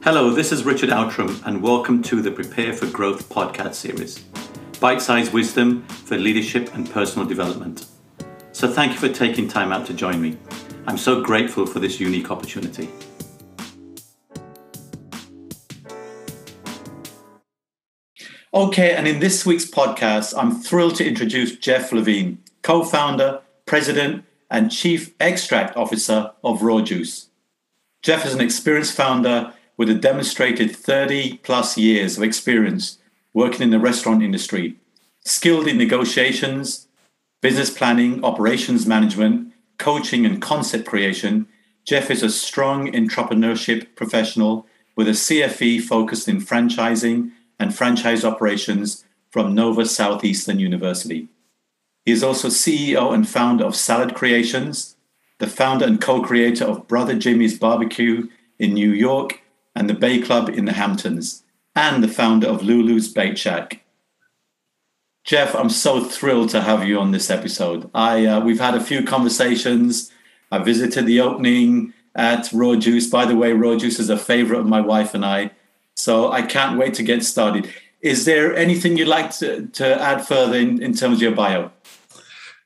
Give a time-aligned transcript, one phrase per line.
[0.00, 4.20] Hello, this is Richard Outram, and welcome to the Prepare for Growth podcast series
[4.78, 7.86] bite sized wisdom for leadership and personal development.
[8.52, 10.38] So, thank you for taking time out to join me.
[10.86, 12.88] I'm so grateful for this unique opportunity.
[18.54, 24.24] Okay, and in this week's podcast, I'm thrilled to introduce Jeff Levine, co founder, president,
[24.48, 27.30] and chief extract officer of Raw Juce.
[28.00, 32.98] Jeff is an experienced founder with a demonstrated 30 plus years of experience
[33.32, 34.76] working in the restaurant industry,
[35.24, 36.88] skilled in negotiations,
[37.40, 41.46] business planning, operations management, coaching, and concept creation.
[41.84, 49.04] Jeff is a strong entrepreneurship professional with a CFE focused in franchising and franchise operations
[49.30, 51.28] from Nova Southeastern University.
[52.04, 54.96] He is also CEO and founder of Salad Creations,
[55.38, 59.40] the founder and co creator of Brother Jimmy's Barbecue in New York
[59.78, 61.44] and the Bay Club in the Hamptons,
[61.76, 63.84] and the founder of Lulu's Bake Shack.
[65.24, 67.88] Jeff, I'm so thrilled to have you on this episode.
[67.94, 70.10] I uh, we've had a few conversations.
[70.50, 73.08] I visited the opening at Raw Juce.
[73.08, 75.52] By the way, Raw Juce is a favorite of my wife and I.
[75.94, 77.72] So I can't wait to get started.
[78.00, 81.70] Is there anything you'd like to, to add further in, in terms of your bio?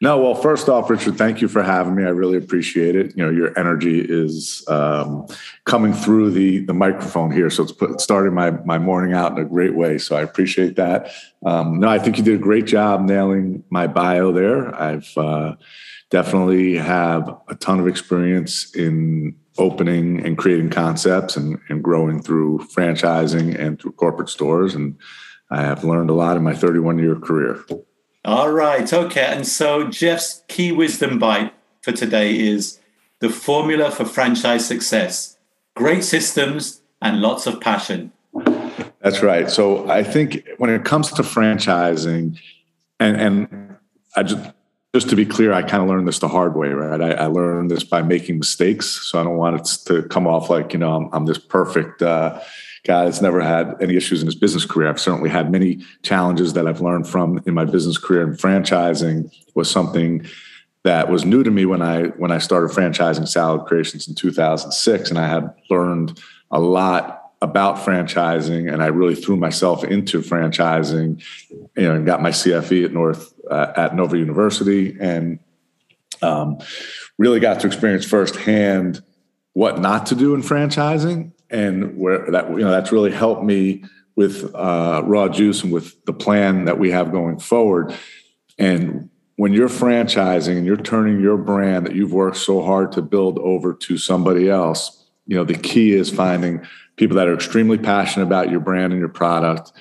[0.03, 2.03] No, well, first off, Richard, thank you for having me.
[2.03, 3.17] I really appreciate it.
[3.17, 5.29] You know, your energy is um,
[5.65, 9.39] coming through the the microphone here, so it's put, starting my my morning out in
[9.39, 9.99] a great way.
[9.99, 11.13] So I appreciate that.
[11.47, 14.75] Um, no, I think you did a great job nailing my bio there.
[14.75, 15.55] I've uh,
[16.11, 22.59] definitely have a ton of experience in opening and creating concepts and, and growing through
[22.75, 24.99] franchising and through corporate stores, and
[25.49, 27.65] I have learned a lot in my 31 year career.
[28.25, 28.91] All right.
[28.93, 29.25] Okay.
[29.25, 32.79] And so Jeff's key wisdom bite for today is
[33.19, 35.37] the formula for franchise success
[35.75, 38.13] great systems and lots of passion.
[39.01, 39.51] That's right.
[39.51, 42.39] So I think when it comes to franchising,
[43.01, 43.77] and, and
[44.15, 44.53] I just,
[44.95, 47.01] just to be clear, I kind of learned this the hard way, right?
[47.01, 48.87] I, I, learned this by making mistakes.
[48.87, 52.03] So I don't want it to come off like, you know, I'm, I'm this perfect,
[52.03, 52.39] uh,
[52.85, 54.89] guy that's never had any issues in his business career.
[54.89, 58.23] I've certainly had many challenges that I've learned from in my business career.
[58.23, 60.27] And franchising was something
[60.85, 65.11] that was new to me when I when I started franchising Salad Creations in 2006,
[65.11, 66.21] and I had learned
[66.51, 72.21] a lot about franchising, and I really threw myself into franchising, you know, and got
[72.21, 75.39] my CFE at North uh, at Nova University, and
[76.21, 76.59] um,
[77.17, 79.03] really got to experience firsthand
[79.53, 83.85] what not to do in franchising and where that you know that's really helped me
[84.17, 87.95] with uh, raw juce and with the plan that we have going forward.
[88.59, 93.03] And when you're franchising and you're turning your brand that you've worked so hard to
[93.03, 97.79] build over to somebody else you know the key is finding people that are extremely
[97.79, 99.73] passionate about your brand and your product.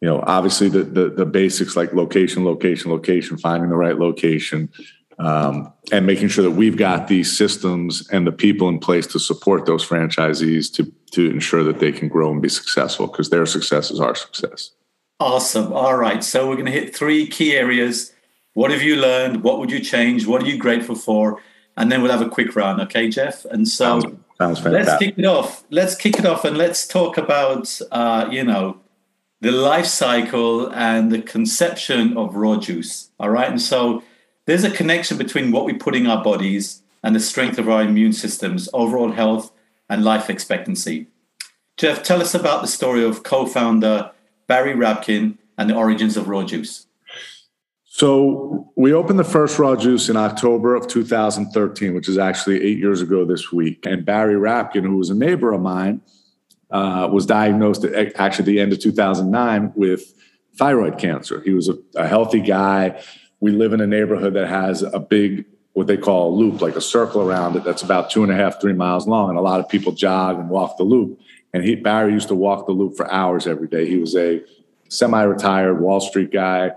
[0.00, 4.70] You know obviously the the, the basics like location location location finding the right location
[5.22, 9.18] um, and making sure that we've got these systems and the people in place to
[9.18, 13.46] support those franchisees to to ensure that they can grow and be successful because their
[13.46, 14.70] success is our success.
[15.20, 15.72] Awesome.
[15.72, 16.24] All right.
[16.24, 18.12] So we're going to hit three key areas.
[18.54, 19.44] What have you learned?
[19.44, 20.26] What would you change?
[20.26, 21.40] What are you grateful for?
[21.76, 22.80] And then we'll have a quick round.
[22.80, 23.44] Okay, Jeff?
[23.44, 24.04] And so sounds,
[24.38, 25.64] sounds let's kick it off.
[25.70, 28.80] Let's kick it off and let's talk about, uh, you know,
[29.42, 33.10] the life cycle and the conception of raw juce.
[33.20, 33.48] All right.
[33.48, 34.02] And so
[34.46, 37.82] there's a connection between what we put in our bodies and the strength of our
[37.82, 39.52] immune systems, overall health,
[39.88, 41.06] and life expectancy.
[41.76, 44.10] Jeff, tell us about the story of co founder
[44.46, 46.86] Barry Rabkin and the origins of Raw Juce.
[47.84, 52.78] So, we opened the first Raw Juce in October of 2013, which is actually eight
[52.78, 53.84] years ago this week.
[53.84, 56.00] And Barry Rabkin, who was a neighbor of mine,
[56.70, 60.14] uh, was diagnosed at actually the end of 2009 with
[60.56, 61.42] thyroid cancer.
[61.42, 63.02] He was a, a healthy guy.
[63.42, 66.76] We live in a neighborhood that has a big what they call a loop, like
[66.76, 69.30] a circle around it that's about two and a half, three miles long.
[69.30, 71.18] And a lot of people jog and walk the loop.
[71.52, 73.88] And he, Barry used to walk the loop for hours every day.
[73.88, 74.44] He was a
[74.88, 76.70] semi retired Wall Street guy.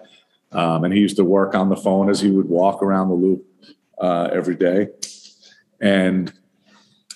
[0.53, 3.15] Um, and he used to work on the phone as he would walk around the
[3.15, 3.45] loop
[3.99, 4.87] uh, every day.
[5.79, 6.33] And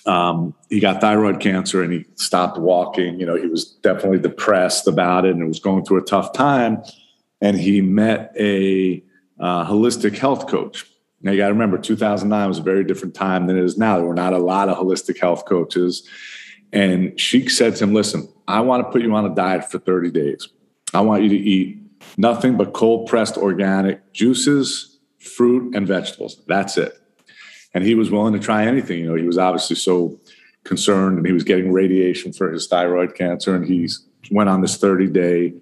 [0.06, 3.18] um, he got thyroid cancer and he stopped walking.
[3.18, 6.32] You know, he was definitely depressed about it and it was going through a tough
[6.34, 6.84] time.
[7.40, 9.02] And he met a
[9.40, 10.86] uh, holistic health coach
[11.22, 13.98] now you got to remember, 2009 was a very different time than it is now.
[13.98, 16.08] There were not a lot of holistic health coaches.
[16.72, 19.78] And she said to him, Listen, I want to put you on a diet for
[19.78, 20.48] 30 days.
[20.94, 21.78] I want you to eat
[22.16, 26.40] nothing but cold pressed organic juices, fruit, and vegetables.
[26.46, 26.96] That's it.
[27.74, 29.00] And he was willing to try anything.
[29.00, 30.18] You know, he was obviously so
[30.64, 33.54] concerned and he was getting radiation for his thyroid cancer.
[33.54, 33.88] And he
[34.30, 35.54] went on this 30 day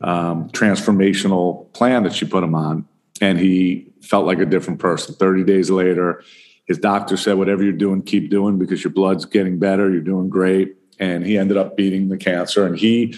[0.00, 2.86] um, transformational plan that she put him on.
[3.20, 5.14] And he felt like a different person.
[5.14, 6.22] 30 days later,
[6.66, 9.90] his doctor said, whatever you're doing, keep doing because your blood's getting better.
[9.90, 10.76] You're doing great.
[10.98, 12.66] And he ended up beating the cancer.
[12.66, 13.14] And he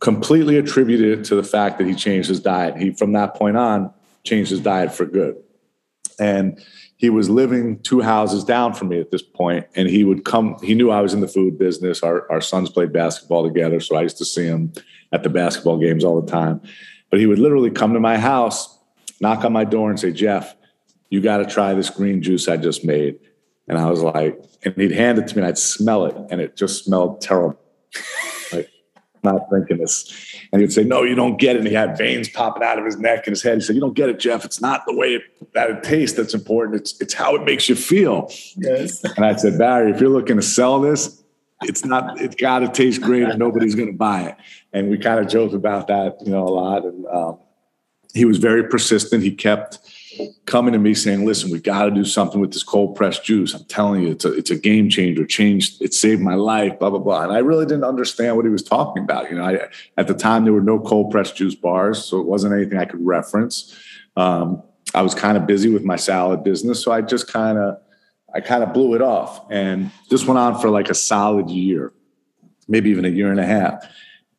[0.00, 2.76] completely attributed it to the fact that he changed his diet.
[2.76, 3.92] He, from that point on,
[4.24, 5.36] changed his diet for good.
[6.18, 6.60] And
[7.00, 10.56] he was living two houses down from me at this point, and he would come.
[10.62, 12.02] He knew I was in the food business.
[12.02, 14.74] Our our sons played basketball together, so I used to see him
[15.10, 16.60] at the basketball games all the time.
[17.08, 18.78] But he would literally come to my house,
[19.20, 20.56] knock on my door, and say, "Jeff,
[21.08, 23.18] you got to try this green juice I just made."
[23.68, 26.40] And I was like, and he'd hand it to me, and I'd smell it, and
[26.40, 27.60] it just smelled terrible.
[28.52, 28.68] like,
[29.22, 30.12] not drinking this.
[30.52, 31.60] And he would say, No, you don't get it.
[31.60, 33.54] And he had veins popping out of his neck and his head.
[33.54, 34.44] He said, You don't get it, Jeff.
[34.44, 35.22] It's not the way it,
[35.54, 36.80] that it tastes that's important.
[36.80, 38.30] It's, it's how it makes you feel.
[38.56, 39.04] Yes.
[39.16, 41.22] And I said, Barry, if you're looking to sell this,
[41.62, 44.36] it's not, it's got to taste great or nobody's going to buy it.
[44.72, 46.84] And we kind of joked about that, you know, a lot.
[46.84, 47.38] And um,
[48.14, 49.22] he was very persistent.
[49.22, 49.78] He kept,
[50.46, 53.54] coming to me saying, "Listen, we got to do something with this cold pressed juice.
[53.54, 55.24] I'm telling you, it's a it's a game changer.
[55.24, 56.78] Changed, it saved my life.
[56.78, 59.30] Blah blah blah." And I really didn't understand what he was talking about.
[59.30, 62.26] You know, I, at the time there were no cold pressed juice bars, so it
[62.26, 63.78] wasn't anything I could reference.
[64.16, 64.62] Um,
[64.94, 67.78] I was kind of busy with my salad business, so I just kind of
[68.34, 71.92] I kind of blew it off, and this went on for like a solid year,
[72.68, 73.84] maybe even a year and a half.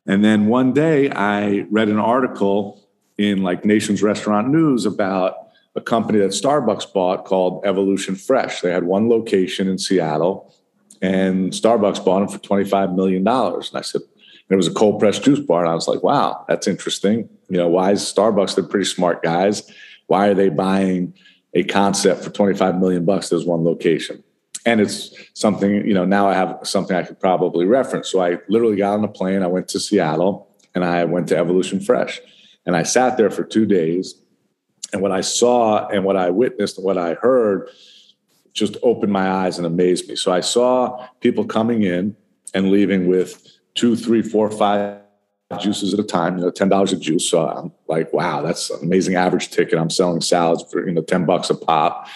[0.06, 2.81] And then one day I read an article
[3.18, 5.36] in like Nation's Restaurant News about
[5.74, 8.60] a company that Starbucks bought called Evolution Fresh.
[8.60, 10.54] They had one location in Seattle,
[11.00, 13.26] and Starbucks bought them for $25 million.
[13.26, 14.02] And I said,
[14.50, 15.62] it was a cold pressed juice bar.
[15.62, 17.28] And I was like, wow, that's interesting.
[17.48, 19.62] You know, why is Starbucks, they're pretty smart guys.
[20.08, 21.14] Why are they buying
[21.54, 23.30] a concept for 25 million bucks?
[23.30, 24.22] There's one location.
[24.66, 28.10] And it's something, you know, now I have something I could probably reference.
[28.10, 29.42] So I literally got on a plane.
[29.42, 32.20] I went to Seattle and I went to Evolution Fresh.
[32.66, 34.14] And I sat there for two days
[34.92, 37.68] and what I saw and what I witnessed and what I heard
[38.52, 40.16] just opened my eyes and amazed me.
[40.16, 42.14] So I saw people coming in
[42.54, 43.42] and leaving with
[43.74, 44.98] two, three, four, five
[45.58, 47.28] juices at a time, you know, ten dollars a juice.
[47.28, 49.78] So I'm like, wow, that's an amazing average ticket.
[49.78, 52.08] I'm selling salads for you know ten bucks a pop.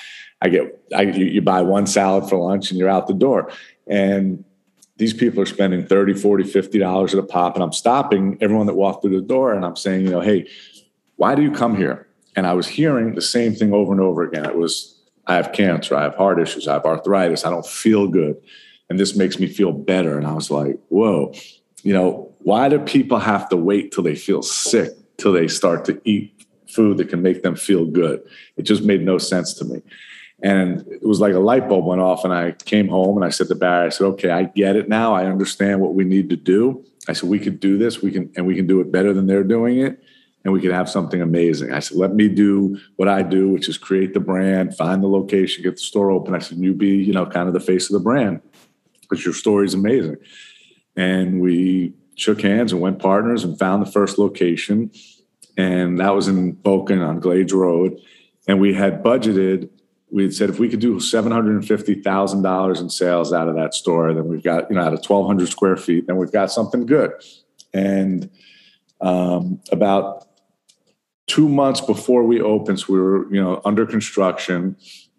[0.43, 3.51] I get I you, you buy one salad for lunch and you're out the door.
[3.87, 4.45] And
[4.99, 7.55] these people are spending 30, 40, 50 dollars at a pop.
[7.55, 10.49] And I'm stopping everyone that walked through the door and I'm saying, you know, hey,
[11.17, 12.07] why do you come here?
[12.35, 14.45] And I was hearing the same thing over and over again.
[14.45, 18.07] It was, I have cancer, I have heart issues, I have arthritis, I don't feel
[18.09, 18.37] good.
[18.89, 20.17] And this makes me feel better.
[20.17, 21.33] And I was like, whoa,
[21.83, 25.85] you know, why do people have to wait till they feel sick, till they start
[25.87, 28.23] to eat food that can make them feel good?
[28.57, 29.83] It just made no sense to me.
[30.43, 32.25] And it was like a light bulb went off.
[32.25, 34.89] And I came home and I said to Barry, I said, okay, I get it
[34.89, 35.15] now.
[35.15, 36.85] I understand what we need to do.
[37.09, 38.03] I said, we could do this.
[38.03, 40.03] We can, and we can do it better than they're doing it
[40.47, 41.73] and we could have something amazing.
[41.73, 45.09] I said, let me do what I do, which is create the brand, find the
[45.09, 46.37] location, get the store open.
[46.37, 48.41] I said, you be, you know, kind of the face of the brand
[49.01, 50.19] because your story is amazing.
[50.95, 54.93] And we shook hands and went partners and found the first location.
[55.59, 58.01] And that was in Boca on Glades Road.
[58.47, 59.69] And we had budgeted,
[60.11, 64.29] we had said if we could do $750,000 in sales out of that store, then
[64.29, 67.13] we've got, you know, out of 1,200 square feet, then we've got something good.
[67.75, 68.31] And
[69.01, 70.27] um, about
[71.27, 74.77] two months before we opened, so we were, you know, under construction.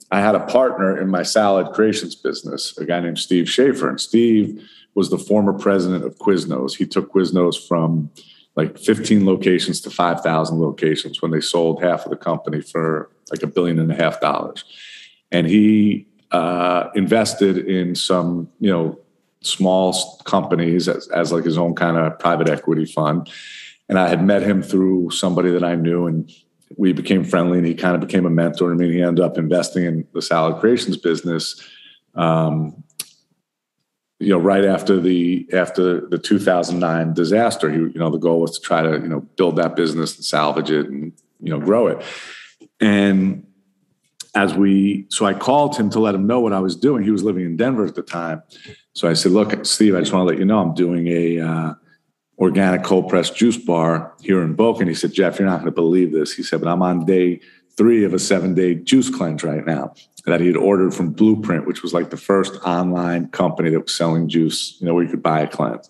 [0.10, 3.90] I had a partner in my salad creations business, a guy named Steve Schaefer.
[3.90, 4.66] And Steve
[4.96, 6.78] was the former president of Quiznos.
[6.78, 8.10] He took Quiznos from
[8.56, 13.44] like 15 locations to 5,000 locations when they sold half of the company for like
[13.44, 14.64] a billion and a half dollars.
[15.32, 19.00] And he uh, invested in some, you know,
[19.42, 19.94] small
[20.26, 23.30] companies as, as like his own kind of private equity fund
[23.90, 26.30] and I had met him through somebody that I knew, and
[26.78, 27.60] we became friendly.
[27.60, 28.72] And he kind of became a mentor.
[28.72, 31.62] I mean, he ended up investing in the salad creations business.
[32.16, 32.84] Um,
[34.20, 38.58] you know, right after the after the 2009 disaster, he, you know, the goal was
[38.60, 41.88] to try to you know build that business and salvage it and you know grow
[41.88, 42.04] it.
[42.80, 43.46] And
[44.36, 47.04] as we, so I called him to let him know what I was doing.
[47.04, 48.44] He was living in Denver at the time,
[48.94, 51.40] so I said, "Look, Steve, I just want to let you know I'm doing a."
[51.40, 51.74] Uh,
[52.40, 54.82] organic cold pressed juice bar here in Boca.
[54.82, 56.34] And he said, Jeff, you're not going to believe this.
[56.34, 57.42] He said, but I'm on day
[57.78, 59.94] three of a seven day juice cleanse right now
[60.26, 63.96] that he had ordered from Blueprint, which was like the first online company that was
[63.96, 65.90] selling juice, you know, where you could buy a cleanse.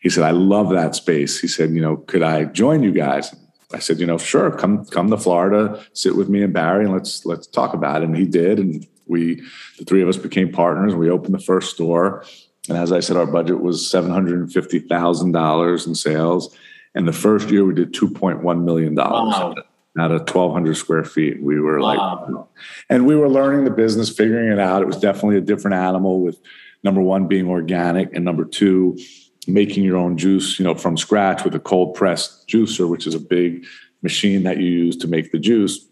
[0.00, 1.38] He said, I love that space.
[1.38, 3.34] He said, you know, could I join you guys?
[3.72, 6.92] I said, you know, sure, come come to Florida, sit with me and Barry, and
[6.92, 8.06] let's let's talk about it.
[8.06, 9.42] And he did, and we
[9.78, 10.94] the three of us became partners.
[10.94, 12.24] We opened the first store,
[12.68, 16.56] And as I said, our budget was $750,000 in sales.
[16.94, 19.54] And the first year we did $2.1 million wow.
[19.98, 21.42] out of 1,200 square feet.
[21.42, 22.26] We were wow.
[22.26, 22.46] like,
[22.88, 24.82] and we were learning the business, figuring it out.
[24.82, 26.38] It was definitely a different animal with
[26.82, 28.98] number one being organic and number two,
[29.46, 33.14] making your own juice, you know, from scratch with a cold pressed juicer, which is
[33.14, 33.64] a big
[34.02, 35.86] machine that you use to make the juice.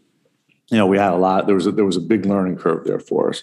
[0.70, 1.46] You know, we had a lot.
[1.46, 3.42] There was a, there was a big learning curve there for us.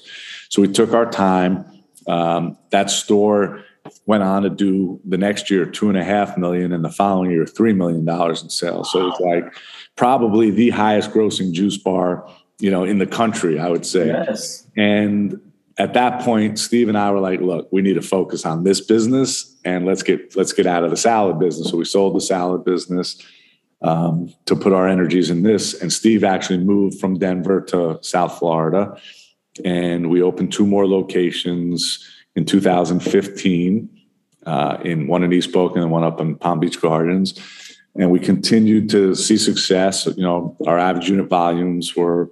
[0.49, 1.65] So we took our time.
[2.07, 3.63] Um, that store
[4.05, 7.31] went on to do the next year two and a half million, and the following
[7.31, 8.91] year three million dollars in sales.
[8.91, 9.53] So it's like
[9.95, 12.27] probably the highest grossing juice bar,
[12.59, 13.59] you know, in the country.
[13.59, 14.07] I would say.
[14.07, 14.67] Yes.
[14.75, 15.39] And
[15.77, 18.81] at that point, Steve and I were like, look, we need to focus on this
[18.81, 21.69] business and let's get let's get out of the salad business.
[21.69, 23.21] So we sold the salad business
[23.81, 25.79] um, to put our energies in this.
[25.81, 28.97] And Steve actually moved from Denver to South Florida,
[29.63, 33.89] and we opened two more locations in 2015.
[34.43, 37.39] Uh, in one in East Boca and one up in Palm Beach Gardens,
[37.95, 40.07] and we continued to see success.
[40.07, 42.31] You know, our average unit volumes were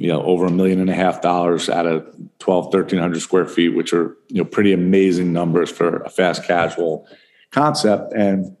[0.00, 2.02] you know over a million and a half dollars out of
[2.38, 7.06] 12 1300 square feet which are you know pretty amazing numbers for a fast casual
[7.50, 8.14] concept.
[8.14, 8.56] And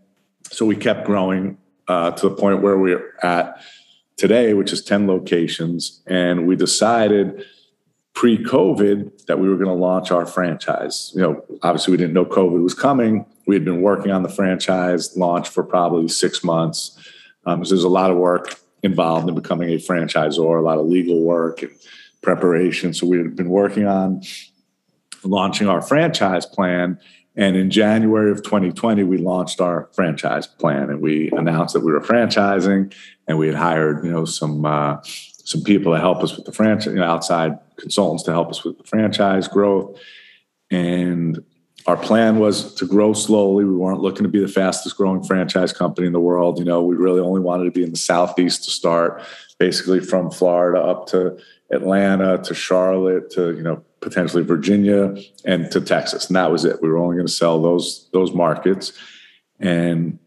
[0.50, 1.56] so we kept growing
[1.88, 3.58] uh, to the point where we're at
[4.18, 6.02] today which is 10 locations.
[6.06, 7.42] And we decided
[8.12, 11.10] pre-covid that we were going to launch our franchise.
[11.14, 13.24] You know obviously we didn't know covid was coming.
[13.46, 16.98] We had been working on the franchise launch for probably six months.
[17.46, 20.86] Um, so there's a lot of work involved in becoming a franchisor, a lot of
[20.86, 21.72] legal work and
[22.22, 22.94] preparation.
[22.94, 24.22] So we had been working on
[25.22, 26.98] launching our franchise plan.
[27.36, 31.92] And in January of 2020, we launched our franchise plan and we announced that we
[31.92, 32.92] were franchising
[33.26, 36.52] and we had hired, you know, some uh, some people to help us with the
[36.52, 39.98] franchise, you know, outside consultants to help us with the franchise growth.
[40.70, 41.42] And
[41.86, 43.64] our plan was to grow slowly.
[43.64, 46.58] We weren't looking to be the fastest growing franchise company in the world.
[46.58, 49.22] You know, we really only wanted to be in the Southeast to start,
[49.58, 51.38] basically from Florida up to
[51.70, 56.26] Atlanta to Charlotte to, you know, potentially Virginia and to Texas.
[56.26, 56.82] And that was it.
[56.82, 58.92] We were only going to sell those, those markets.
[59.58, 60.18] And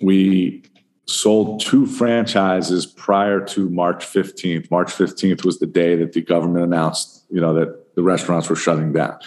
[0.00, 0.64] we
[1.06, 4.70] sold two franchises prior to March 15th.
[4.70, 8.56] March 15th was the day that the government announced, you know, that the restaurants were
[8.56, 9.18] shutting down.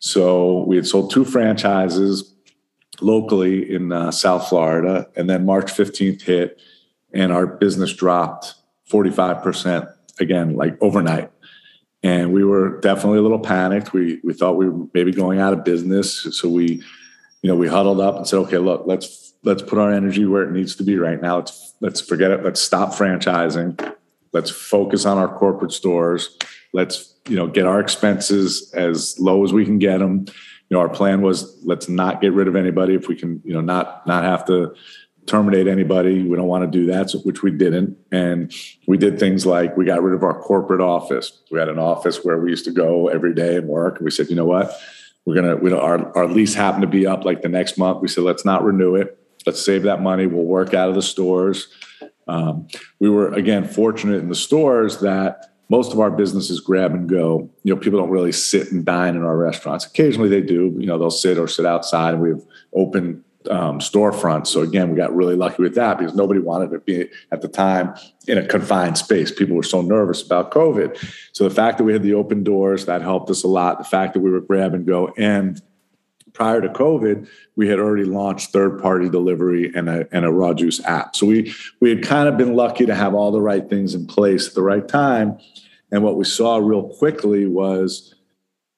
[0.00, 2.34] So we had sold two franchises
[3.00, 6.60] locally in uh, South Florida, and then March 15th hit,
[7.12, 8.54] and our business dropped
[8.90, 11.30] 45% again, like overnight.
[12.02, 13.92] And we were definitely a little panicked.
[13.92, 16.82] We we thought we were maybe going out of business, so we,
[17.42, 20.44] you know, we huddled up and said, "Okay, look, let's let's put our energy where
[20.44, 21.36] it needs to be right now.
[21.36, 22.42] Let's let's forget it.
[22.42, 23.94] Let's stop franchising.
[24.32, 26.38] Let's focus on our corporate stores.
[26.72, 30.80] Let's you know get our expenses as low as we can get them you know
[30.80, 34.06] our plan was let's not get rid of anybody if we can you know not
[34.06, 34.74] not have to
[35.26, 36.22] terminate anybody.
[36.22, 37.96] We don't want to do that which we didn't.
[38.10, 38.52] And
[38.86, 41.40] we did things like we got rid of our corporate office.
[41.50, 44.10] We had an office where we used to go every day and work and we
[44.10, 44.76] said you know what?
[45.24, 48.00] We're gonna we our, our lease happened to be up like the next month.
[48.00, 49.18] We said let's not renew it.
[49.46, 50.26] Let's save that money.
[50.26, 51.68] We'll work out of the stores.
[52.26, 56.92] Um, we were again fortunate in the stores that most of our business is grab
[56.92, 57.48] and go.
[57.62, 59.86] You know, people don't really sit and dine in our restaurants.
[59.86, 60.74] Occasionally they do.
[60.76, 62.14] You know, they'll sit or sit outside.
[62.14, 62.42] And we have
[62.74, 64.48] open um, storefronts.
[64.48, 67.48] So again, we got really lucky with that because nobody wanted to be at the
[67.48, 67.94] time
[68.26, 69.30] in a confined space.
[69.30, 70.98] People were so nervous about COVID.
[71.32, 73.78] So the fact that we had the open doors that helped us a lot.
[73.78, 75.62] The fact that we were grab and go and
[76.32, 80.54] prior to COVID, we had already launched third party delivery and a, and a raw
[80.54, 81.16] juce app.
[81.16, 84.06] So we, we had kind of been lucky to have all the right things in
[84.06, 85.38] place at the right time.
[85.92, 88.14] And what we saw real quickly was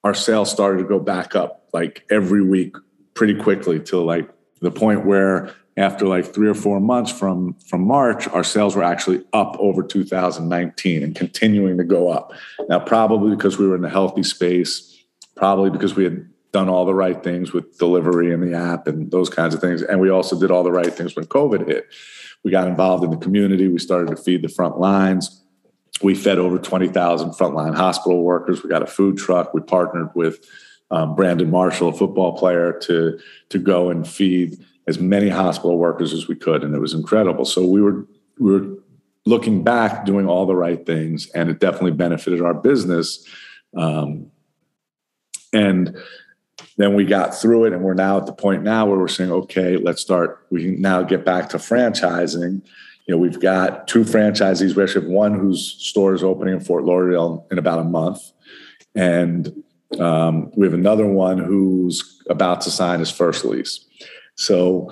[0.04, 2.76] our sales started to go back up like every week
[3.14, 4.28] pretty quickly to like
[4.60, 8.82] the point where after like three or four months from from March, our sales were
[8.82, 12.32] actually up over 2019 and continuing to go up.
[12.68, 15.04] Now, probably because we were in a healthy space,
[15.34, 19.10] probably because we had done all the right things with delivery and the app and
[19.10, 19.82] those kinds of things.
[19.82, 21.86] And we also did all the right things when COVID hit.
[22.44, 23.68] We got involved in the community.
[23.68, 25.42] We started to feed the front lines.
[26.02, 28.62] We fed over 20,000 frontline hospital workers.
[28.62, 29.54] We got a food truck.
[29.54, 30.44] We partnered with
[30.90, 33.18] um, Brandon Marshall, a football player, to,
[33.48, 36.64] to go and feed as many hospital workers as we could.
[36.64, 37.44] And it was incredible.
[37.44, 38.06] So we were,
[38.38, 38.76] we were
[39.24, 43.26] looking back, doing all the right things, and it definitely benefited our business.
[43.76, 44.30] Um,
[45.52, 45.96] and
[46.76, 49.32] then we got through it and we're now at the point now where we're saying
[49.32, 52.62] okay let's start we can now get back to franchising
[53.06, 56.60] you know we've got two franchisees we actually have one whose store is opening in
[56.60, 58.20] fort lauderdale in about a month
[58.94, 59.52] and
[60.00, 63.84] Um, we have another one who's about to sign his first lease.
[64.36, 64.90] So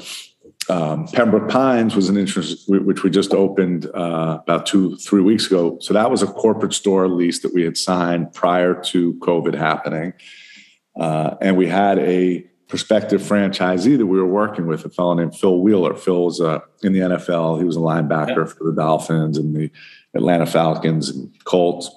[0.68, 5.46] um, Pembroke Pines was an interest which we just opened uh, about two, three weeks
[5.46, 5.78] ago.
[5.80, 10.12] So that was a corporate store lease that we had signed prior to COVID happening.
[10.99, 15.37] Uh, and we had a prospective franchisee that we were working with, a fellow named
[15.37, 15.94] Phil Wheeler.
[15.94, 17.59] Phil was uh, in the NFL.
[17.59, 19.70] He was a linebacker for the Dolphins and the
[20.14, 21.90] Atlanta Falcons and Colts.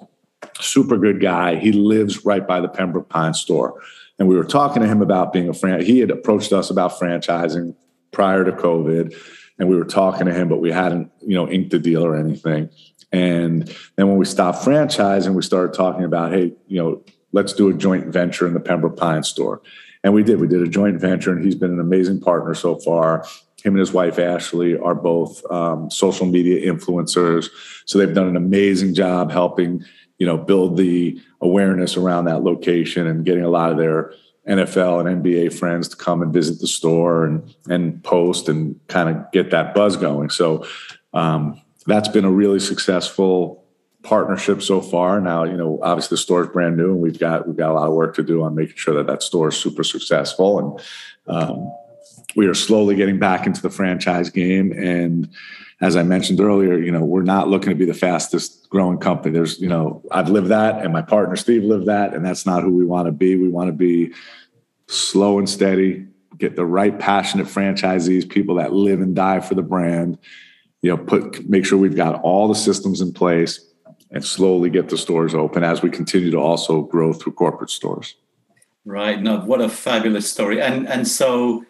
[0.60, 1.56] Super good guy.
[1.56, 3.82] He lives right by the Pembroke Pines store.
[4.18, 5.88] And we were talking to him about being a franchise.
[5.88, 7.76] He had approached us about franchising
[8.12, 9.16] prior to COVID,
[9.60, 12.16] and we were talking to him, but we hadn't, you know, inked a deal or
[12.16, 12.70] anything.
[13.12, 17.70] And then when we stopped franchising, we started talking about, hey, you know, let's do
[17.70, 19.62] a joint venture in the Pembroke Pines store.
[20.04, 20.40] And we did.
[20.40, 23.26] We did a joint venture, and he's been an amazing partner so far.
[23.64, 27.50] Him and his wife Ashley are both um, social media influencers,
[27.86, 29.84] so they've done an amazing job helping
[30.18, 34.14] you know build the awareness around that location and getting a lot of their
[34.48, 39.10] NFL and NBA friends to come and visit the store and and post and kind
[39.10, 40.30] of get that buzz going.
[40.30, 40.66] So
[41.14, 43.63] um, that's been a really successful
[44.04, 45.20] partnership so far.
[45.20, 47.74] Now, you know, obviously the store is brand new, and we've got we've got a
[47.74, 50.60] lot of work to do on making sure that that store is super successful.
[51.28, 51.74] And um,
[52.36, 54.72] we are slowly getting back into the franchise game.
[54.74, 55.30] And
[55.82, 59.34] as I mentioned earlier, you know, we're not looking to be the fastest growing company.
[59.34, 62.64] There's, you know, I've lived that, and my partner Steve lived that, and that's not
[62.64, 63.36] who we want to be.
[63.38, 64.14] We want to be
[64.88, 66.08] slow and steady,
[66.38, 70.18] get the right passionate franchisees, people that live and die for the brand.
[70.82, 73.73] You know, put make sure we've got all the systems in place
[74.14, 78.16] and slowly get the stores open as we continue to also grow through corporate stores.
[78.86, 79.22] Right.
[79.22, 80.62] No, what a fabulous story.
[80.62, 81.66] And and so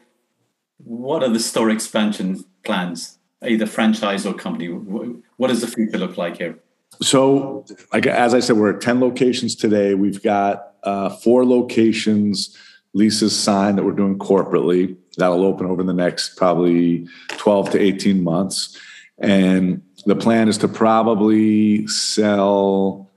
[0.78, 4.68] what are the store expansion plans, either franchise or company?
[4.68, 6.60] What does the future look like here?
[7.02, 9.96] So, like as I said, we're at 10 locations today.
[9.96, 12.58] We've got uh, four locations
[12.94, 14.96] leases signed that we're doing corporately.
[15.18, 18.80] That'll open over the next probably 12 to 18 months.
[19.18, 23.12] And the plan is to probably sell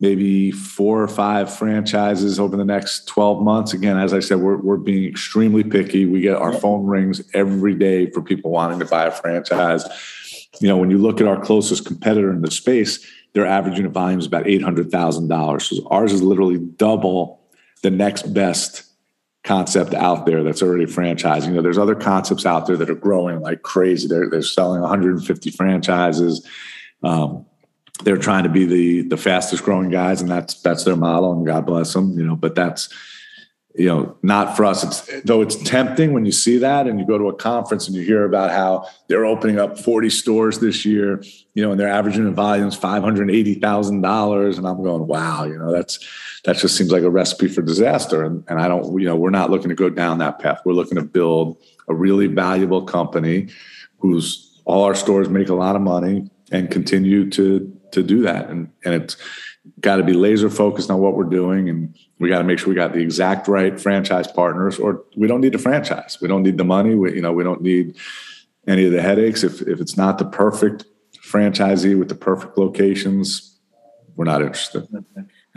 [0.00, 3.72] maybe four or five franchises over the next 12 months.
[3.72, 6.06] Again, as I said, we're, we're being extremely picky.
[6.06, 9.84] We get our phone rings every day for people wanting to buy a franchise.
[10.60, 13.92] You know, when you look at our closest competitor in the space, their average unit
[13.92, 15.62] volume is about $800,000.
[15.62, 17.40] So ours is literally double
[17.82, 18.84] the next best
[19.48, 21.48] concept out there that's already franchising.
[21.48, 24.06] You know, there's other concepts out there that are growing like crazy.
[24.06, 26.46] They're they're selling 150 franchises.
[27.02, 27.46] Um,
[28.04, 31.32] they're trying to be the the fastest growing guys, and that's that's their model.
[31.32, 32.18] And God bless them.
[32.18, 32.90] You know, but that's
[33.78, 34.82] you know not for us.
[34.84, 37.96] It's though it's tempting when you see that, and you go to a conference and
[37.96, 41.22] you hear about how they're opening up 40 stores this year.
[41.54, 45.44] You know, and they're averaging in volumes 580 thousand dollars, and I'm going, wow.
[45.44, 45.98] You know, that's
[46.44, 48.24] that just seems like a recipe for disaster.
[48.24, 50.60] And, and I don't, you know, we're not looking to go down that path.
[50.64, 51.56] We're looking to build
[51.88, 53.48] a really valuable company
[53.98, 58.48] whose all our stores make a lot of money and continue to to do that.
[58.48, 59.16] And and it's
[59.80, 62.68] got to be laser focused on what we're doing and we got to make sure
[62.68, 66.18] we got the exact right franchise partners or we don't need a franchise.
[66.20, 66.94] We don't need the money.
[66.94, 67.96] We, you know, we don't need
[68.66, 69.44] any of the headaches.
[69.44, 70.84] If if it's not the perfect
[71.22, 73.58] franchisee with the perfect locations,
[74.16, 74.88] we're not interested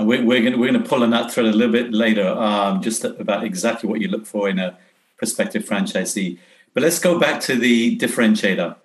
[0.02, 2.82] and we're, we're going we're to pull on that thread a little bit later, um,
[2.82, 4.78] just about exactly what you look for in a
[5.18, 6.40] prospective franchisee.
[6.74, 8.76] But let's go back to the differentiator.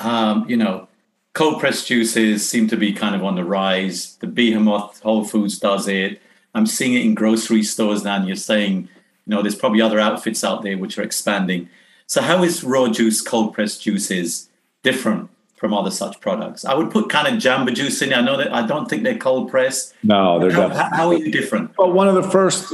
[0.00, 0.88] Um, you know,
[1.36, 4.16] cold pressed juices seem to be kind of on the rise.
[4.16, 6.20] The behemoth Whole Foods does it.
[6.54, 8.88] I'm seeing it in grocery stores now, and you're saying,
[9.26, 11.68] you know, there's probably other outfits out there which are expanding.
[12.06, 14.48] So, how is raw juce cold pressed juices
[14.82, 16.64] different from other such products.
[16.64, 18.12] I would put kind of Jamba Juice in.
[18.12, 19.94] I know that I don't think they're cold pressed.
[20.02, 21.76] No, they're how, how, how, are you different?
[21.78, 22.72] Well, one of the first,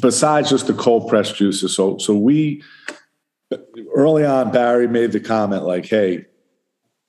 [0.00, 1.74] besides just the cold pressed juices.
[1.74, 2.62] So, so we
[3.94, 6.26] early on, Barry made the comment like, "Hey,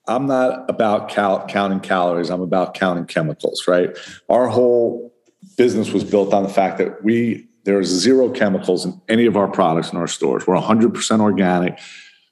[0.08, 2.30] I'm not about cal- counting calories.
[2.30, 3.98] I'm about counting chemicals." Right?
[4.30, 5.14] Our whole
[5.58, 9.48] business was built on the fact that we there's zero chemicals in any of our
[9.48, 10.46] products in our stores.
[10.46, 11.80] We're 100% organic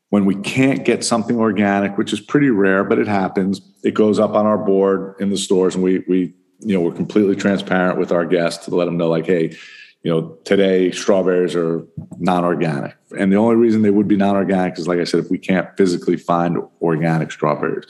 [0.10, 4.20] when we can't get something organic, which is pretty rare, but it happens, it goes
[4.20, 7.98] up on our board in the stores, and we we you know we're completely transparent
[7.98, 9.56] with our guests to let them know like, hey,
[10.04, 11.86] you know, today strawberries are
[12.20, 15.38] non-organic, and the only reason they would be non-organic is like I said, if we
[15.38, 17.86] can't physically find organic strawberries,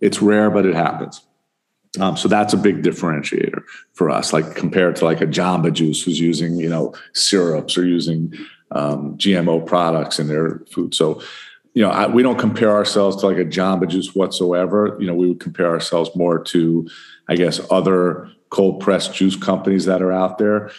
[0.00, 1.22] it's rare, but it happens.
[1.98, 3.62] Um, so that's a big differentiator
[3.94, 7.84] for us, like compared to like a Jamba Juice who's using you know syrups or
[7.84, 8.32] using
[8.70, 10.94] um, GMO products in their food.
[10.94, 11.20] So
[11.74, 14.96] you know, I, we don't compare ourselves to like a Jamba Juice whatsoever.
[15.00, 16.88] You know, we would compare ourselves more to,
[17.28, 20.70] I guess, other cold pressed juice companies that are out there.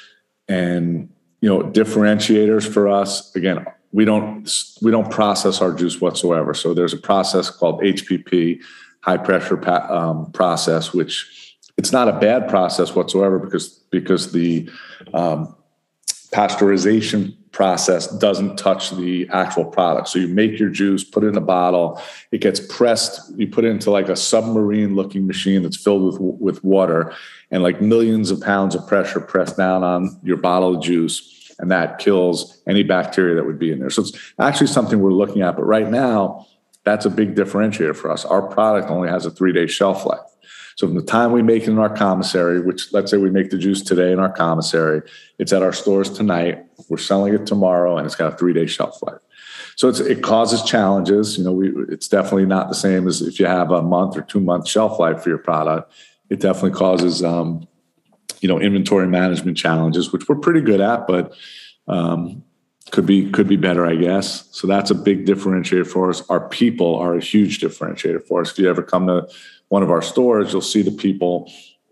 [0.51, 1.09] And
[1.41, 4.49] you know differentiators for us again we don't
[4.81, 6.53] we don't process our juice whatsoever.
[6.53, 8.61] So there's a process called hpp
[9.01, 9.57] high pressure
[9.91, 14.69] um, process which it's not a bad process whatsoever because because the
[15.13, 15.55] um,
[16.31, 20.07] pasteurization process doesn't touch the actual product.
[20.07, 23.65] So you make your juice, put it in a bottle, it gets pressed, you put
[23.65, 27.13] it into like a submarine looking machine that's filled with with water
[27.51, 31.69] and like millions of pounds of pressure pressed down on your bottle of juice and
[31.69, 33.89] that kills any bacteria that would be in there.
[33.89, 36.47] So it's actually something we're looking at, but right now
[36.83, 38.25] that's a big differentiator for us.
[38.25, 40.30] Our product only has a 3-day shelf life.
[40.81, 43.51] So from the time we make it in our commissary, which let's say we make
[43.51, 45.03] the juice today in our commissary,
[45.37, 46.65] it's at our stores tonight.
[46.89, 49.21] We're selling it tomorrow, and it's got a three day shelf life.
[49.75, 51.37] So it causes challenges.
[51.37, 54.23] You know, we, it's definitely not the same as if you have a month or
[54.23, 55.93] two month shelf life for your product.
[56.31, 57.67] It definitely causes, um,
[58.39, 61.35] you know, inventory management challenges, which we're pretty good at, but
[61.87, 62.43] um,
[62.89, 64.47] could be could be better, I guess.
[64.49, 66.27] So that's a big differentiator for us.
[66.27, 68.53] Our people are a huge differentiator for us.
[68.53, 69.27] If you ever come to
[69.71, 71.49] one of our stores, you'll see the people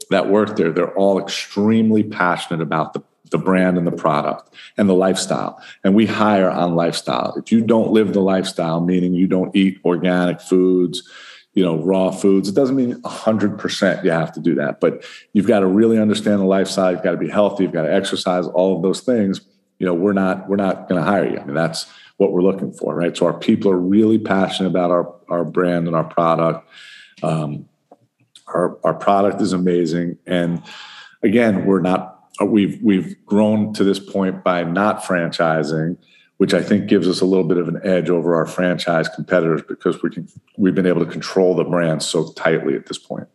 [0.10, 0.70] that work there.
[0.74, 5.64] They're all extremely passionate about the, the brand and the product and the lifestyle.
[5.86, 7.36] And we hire on lifestyle.
[7.38, 11.10] If you don't live the lifestyle, meaning you don't eat organic foods,
[11.54, 14.82] you know, raw foods, it doesn't mean 100% you have to do that.
[14.82, 16.92] But you've got to really understand the lifestyle.
[16.92, 17.64] You've got to be healthy.
[17.64, 19.40] You've got to exercise, all of those things.
[19.78, 21.40] You know, we're not, we're not going to hire you.
[21.40, 21.86] I mean, that's
[22.18, 23.16] what we're looking for, right?
[23.16, 26.68] So our people are really passionate about our, our brand and our product.
[27.24, 27.69] Um,
[28.54, 30.18] our, our product is amazing.
[30.26, 30.62] And
[31.24, 35.98] again, we're not, uh, we've, we've grown to this point by not franchising,
[36.38, 39.62] which I think gives us a little bit of an edge over our franchise competitors
[39.68, 43.28] because we can, we've been able to control the brand so tightly at this point.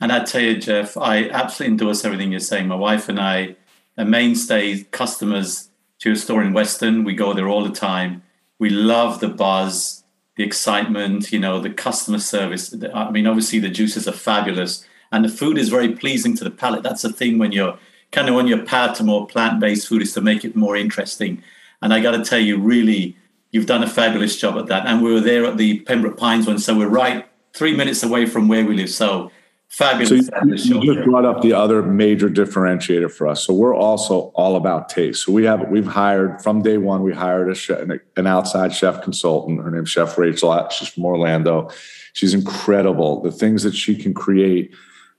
[0.00, 2.66] And I tell you, Jeff, I absolutely endorse everything you're saying.
[2.66, 3.56] My wife and I
[3.96, 7.04] are mainstay customers to your store in Weston.
[7.04, 8.22] We go there all the time.
[8.58, 10.01] We love the buzz
[10.36, 12.74] the excitement, you know, the customer service.
[12.94, 16.50] I mean, obviously the juices are fabulous and the food is very pleasing to the
[16.50, 16.82] palate.
[16.82, 17.78] That's the thing when you're
[18.12, 21.42] kind of on your path to more plant-based food is to make it more interesting.
[21.80, 23.16] And I got to tell you, really,
[23.50, 24.86] you've done a fabulous job at that.
[24.86, 28.24] And we were there at the Pembroke Pines one, so we're right three minutes away
[28.24, 28.90] from where we live.
[28.90, 29.30] So
[29.72, 30.26] Fabulous.
[30.26, 33.42] So you, you just brought up the other major differentiator for us.
[33.42, 35.24] So we're also all about taste.
[35.24, 37.02] So we have we've hired from day one.
[37.02, 39.62] We hired a chef, an outside chef consultant.
[39.62, 40.68] Her name's Chef Rachel.
[40.68, 41.70] She's from Orlando.
[42.12, 43.22] She's incredible.
[43.22, 44.74] The things that she can create,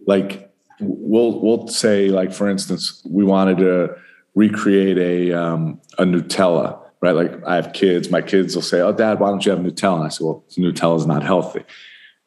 [0.05, 3.95] like we'll we'll say, like for instance, we wanted to
[4.35, 6.79] recreate a um, a Nutella.
[7.01, 8.11] Right, like I have kids.
[8.11, 10.43] My kids will say, "Oh, Dad, why don't you have Nutella?" And I say, "Well,
[10.51, 11.63] Nutella is not healthy."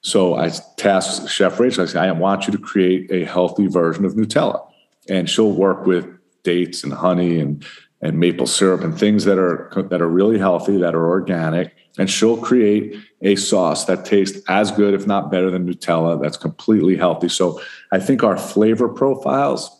[0.07, 4.05] So I tasked Chef Rachel, I said, I want you to create a healthy version
[4.05, 4.65] of Nutella.
[5.09, 6.07] And she'll work with
[6.45, 7.67] dates and honey and,
[8.01, 11.75] and maple syrup and things that are that are really healthy, that are organic.
[11.99, 16.37] And she'll create a sauce that tastes as good, if not better than Nutella, that's
[16.37, 17.29] completely healthy.
[17.29, 19.77] So I think our flavor profiles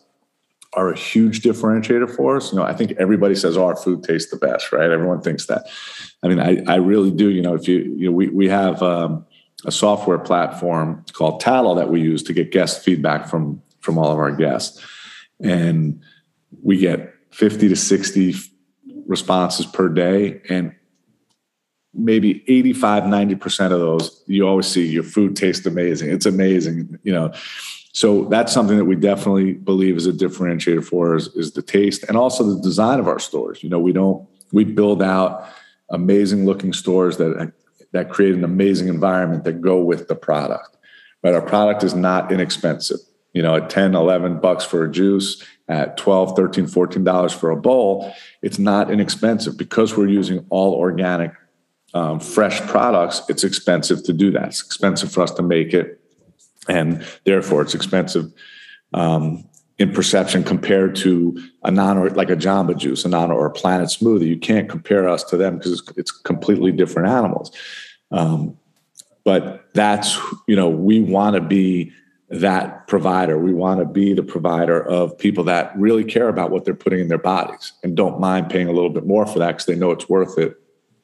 [0.73, 2.51] are a huge differentiator for us.
[2.51, 4.91] You know, I think everybody says, oh, our food tastes the best, right?
[4.91, 5.67] Everyone thinks that.
[6.21, 7.29] I mean, I, I really do.
[7.29, 9.25] You know, if you, you know, we, we have, um,
[9.65, 14.11] a software platform called Tattle that we use to get guest feedback from from all
[14.11, 14.85] of our guests,
[15.41, 16.01] and
[16.63, 18.35] we get fifty to sixty
[19.07, 20.73] responses per day, and
[21.93, 26.11] maybe 85 90% of those you always see your food tastes amazing.
[26.11, 27.33] It's amazing you know?
[27.93, 32.03] So that's something that we definitely believe is a differentiator for us is the taste
[32.03, 33.63] and also the design of our stores.
[33.63, 35.49] You know we don't we build out
[35.89, 37.51] amazing looking stores that
[37.91, 40.77] that create an amazing environment that go with the product.
[41.21, 42.99] But our product is not inexpensive.
[43.33, 47.51] You know, at 10, 11 bucks for a juice, at 12, 13, 14 dollars for
[47.51, 51.31] a bowl, it's not inexpensive because we're using all organic
[51.93, 53.21] um, fresh products.
[53.29, 54.47] It's expensive to do that.
[54.47, 55.99] It's expensive for us to make it,
[56.67, 58.31] and therefore it's expensive
[58.93, 59.47] um,
[59.79, 63.51] in perception compared to a non or like a Jamba Juice, a non or a
[63.51, 64.27] Planet Smoothie.
[64.27, 67.51] You can't compare us to them because it's, it's, completely different animals.
[68.11, 68.57] Um,
[69.23, 71.91] but that's you know we want to be
[72.29, 73.37] that provider.
[73.37, 76.99] We want to be the provider of people that really care about what they're putting
[76.99, 79.75] in their bodies and don't mind paying a little bit more for that because they
[79.75, 80.57] know it's worth it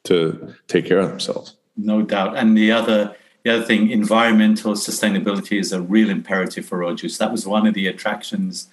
[0.06, 1.56] to take care of themselves.
[1.78, 2.36] No doubt.
[2.36, 7.18] And the other the other thing, environmental sustainability is a real imperative for Raw Juce.
[7.18, 8.68] That was one of the attractions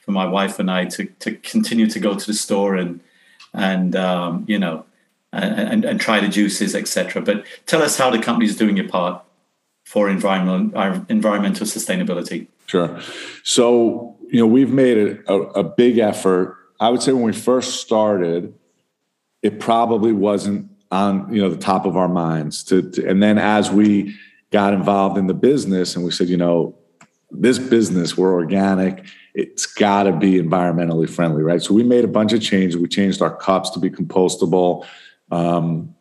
[0.00, 3.00] for my wife and I to to continue to go to the store and
[3.52, 4.84] and um, you know
[5.32, 7.22] and, and try the juices, etc.
[7.22, 9.24] But tell us how the company is doing your part
[9.84, 12.48] for environmental environmental sustainability.
[12.66, 13.00] Sure.
[13.42, 17.32] So you know we've made a, a, a big effort I would say when we
[17.32, 18.54] first started,
[19.40, 22.62] it probably wasn't on you know the top of our minds.
[22.64, 24.14] To, to and then as we
[24.50, 26.76] got involved in the business and we said, you know,
[27.30, 31.62] this business we're organic it's got to be environmentally friendly right?
[31.62, 32.76] So we made a bunch of changes.
[32.76, 34.86] We changed our cups to be compostable.
[35.30, 35.94] Um,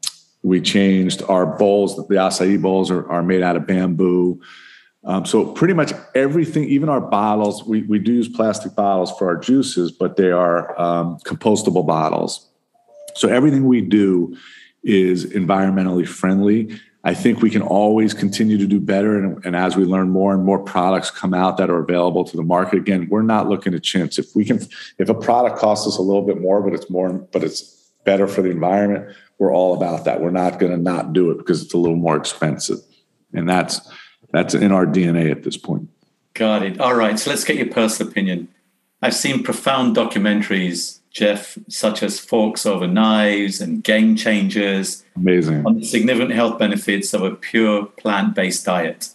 [0.43, 1.95] we changed our bowls.
[1.95, 4.41] The acai bowls are, are made out of bamboo.
[5.05, 9.27] Um, so pretty much everything even our bottles we, we do use plastic bottles for
[9.27, 12.49] our juices but they are um, compostable bottles.
[13.15, 14.37] So everything we do
[14.83, 19.17] is environmentally friendly I think we can always continue to do better.
[19.17, 22.37] And, and, as we learn more and more products come out that are available to
[22.37, 24.19] the market, again, we're not looking at chintz.
[24.19, 24.59] If we can,
[24.99, 28.27] if a product costs us a little bit more, but it's more, but it's better
[28.27, 30.21] for the environment, we're all about that.
[30.21, 32.77] We're not going to not do it because it's a little more expensive.
[33.33, 33.81] And that's,
[34.31, 35.89] that's in our DNA at this point.
[36.35, 36.79] Got it.
[36.79, 37.17] All right.
[37.17, 38.47] So let's get your personal opinion.
[39.01, 45.03] I've seen profound documentaries Jeff, such as Forks Over Knives and Game Changers.
[45.15, 45.65] Amazing.
[45.65, 49.09] On the significant health benefits of a pure plant based diet.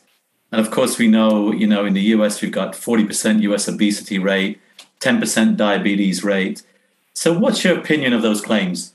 [0.52, 4.18] And of course, we know, you know, in the US, we've got 40% US obesity
[4.18, 4.60] rate,
[5.00, 6.62] 10% diabetes rate.
[7.14, 8.92] So, what's your opinion of those claims?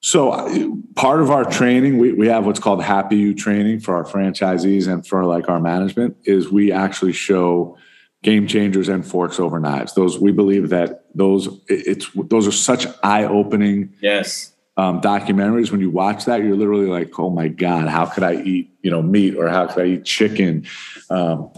[0.00, 3.96] So, uh, part of our training, we, we have what's called Happy You training for
[3.96, 7.76] our franchisees and for like our management, is we actually show
[8.22, 9.94] game changers and forks over knives.
[9.94, 14.52] Those we believe that those it's those are such eye-opening yes.
[14.76, 15.70] um, documentaries.
[15.70, 18.90] When you watch that you're literally like oh my god how could i eat you
[18.90, 20.66] know meat or how could i eat chicken?
[21.10, 21.50] Um,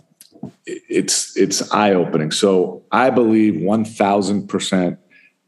[0.65, 2.31] it's it's eye-opening.
[2.31, 4.99] So i believe 1000%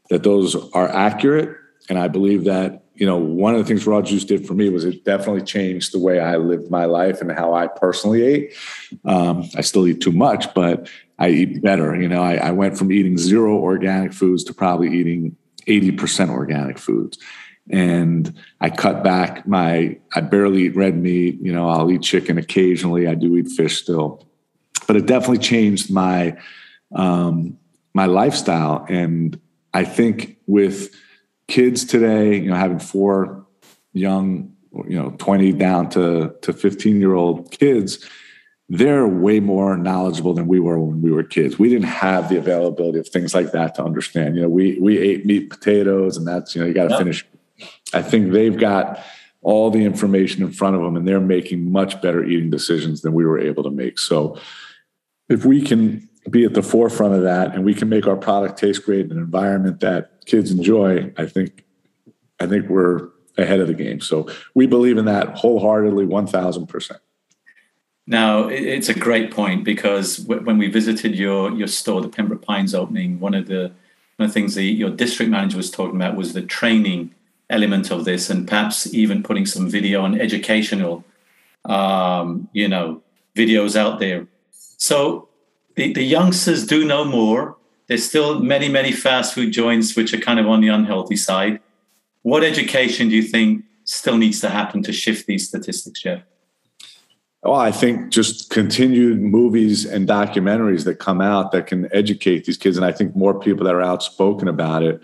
[0.09, 1.57] that those are accurate.
[1.89, 4.69] And i believe that you know, one of the things Raw Juce did for me
[4.69, 8.53] was it definitely changed the way I lived my life and how I personally ate.
[9.03, 11.99] Um, I still eat too much, but I eat better.
[11.99, 15.35] You know, I, I went from eating zero organic foods to probably eating
[15.67, 17.17] 80% organic foods.
[17.69, 21.39] And I cut back my, I barely eat red meat.
[21.41, 23.07] You know, I'll eat chicken occasionally.
[23.07, 24.27] I do eat fish still.
[24.85, 26.35] But it definitely changed my,
[26.93, 27.57] um,
[27.93, 28.85] my lifestyle.
[28.89, 29.39] And
[29.73, 30.93] I think with
[31.47, 33.45] kids today, you know, having four
[33.93, 34.53] young,
[34.87, 38.05] you know, 20 down to, to 15 year old kids,
[38.73, 41.59] they're way more knowledgeable than we were when we were kids.
[41.59, 44.35] We didn't have the availability of things like that to understand.
[44.35, 46.97] You know, we we ate meat, potatoes, and that's you know you got to yep.
[46.97, 47.25] finish.
[47.93, 48.99] I think they've got
[49.43, 53.13] all the information in front of them, and they're making much better eating decisions than
[53.13, 53.99] we were able to make.
[53.99, 54.39] So,
[55.29, 58.57] if we can be at the forefront of that, and we can make our product
[58.57, 61.63] taste great in an environment that kids enjoy, I think,
[62.39, 63.99] I think we're ahead of the game.
[63.99, 67.01] So we believe in that wholeheartedly, one thousand percent.
[68.05, 72.75] Now, it's a great point because when we visited your your store, the Pembroke Pines
[72.75, 73.71] opening, one of the
[74.17, 77.15] one of the things the, your district manager was talking about was the training
[77.49, 81.03] element of this, and perhaps even putting some video and educational,
[81.65, 83.01] um, you know,
[83.35, 84.27] videos out there.
[84.51, 85.29] So
[85.75, 87.55] the, the youngsters do know more.
[87.87, 91.61] There's still many many fast food joints which are kind of on the unhealthy side.
[92.23, 96.23] What education do you think still needs to happen to shift these statistics, Jeff?
[97.43, 102.57] Well, I think just continued movies and documentaries that come out that can educate these
[102.57, 105.01] kids, and I think more people that are outspoken about it.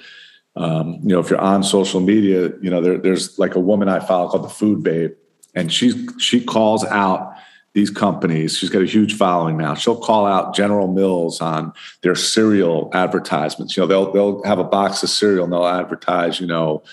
[0.55, 3.89] Um, you know, if you're on social media, you know, there, there's like a woman
[3.89, 5.11] I follow called the Food Babe,
[5.53, 7.33] and she's she calls out
[7.73, 8.57] these companies.
[8.57, 9.75] She's got a huge following now.
[9.75, 11.73] She'll call out General Mills on
[12.03, 13.75] their cereal advertisements.
[13.75, 16.83] You know, they'll they'll have a box of cereal and they'll advertise, you know,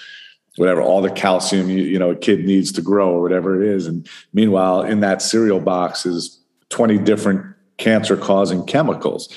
[0.57, 3.69] whatever all the calcium you, you know a kid needs to grow or whatever it
[3.69, 3.87] is.
[3.87, 6.41] And meanwhile in that cereal box is
[6.71, 7.45] 20 different
[7.79, 9.33] cancer causing chemicals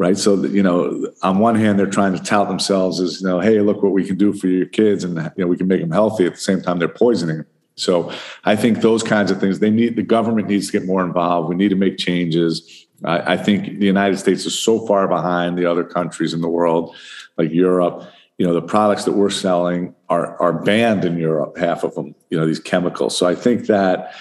[0.00, 0.16] right?
[0.16, 3.60] So you know on one hand they're trying to tout themselves as you know hey
[3.60, 5.92] look what we can do for your kids and you know we can make them
[5.92, 6.24] healthy.
[6.24, 7.46] At the same time they're poisoning them.
[7.76, 8.10] So
[8.44, 11.50] i think those kinds of things they need the government needs to get more involved.
[11.50, 12.86] We need to make changes.
[13.04, 16.96] I think the united states is so far behind the other countries in the world
[17.38, 21.84] like europe you know the products that we're selling are are banned in Europe half
[21.84, 23.14] of them you know these chemicals.
[23.14, 24.14] So I think that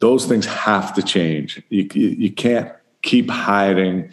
[0.00, 1.62] those things have to change.
[1.70, 4.12] You, you, can't keep hiding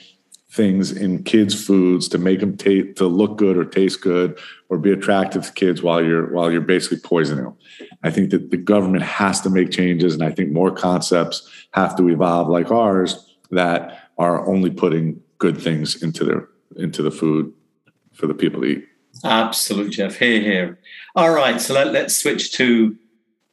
[0.52, 4.94] things in kids foods to make them to look good or taste good or be
[4.94, 7.58] attractive to kids while you're while you're basically poisoning them
[8.04, 11.98] I think that the government has to make changes and I think more concepts have
[11.98, 17.54] to evolve like ours that are only putting good things into their into the food
[18.14, 18.88] for the people to eat
[19.24, 20.18] Absolutely, Jeff.
[20.18, 20.80] Here, here.
[21.16, 22.96] All right, so let, us switch to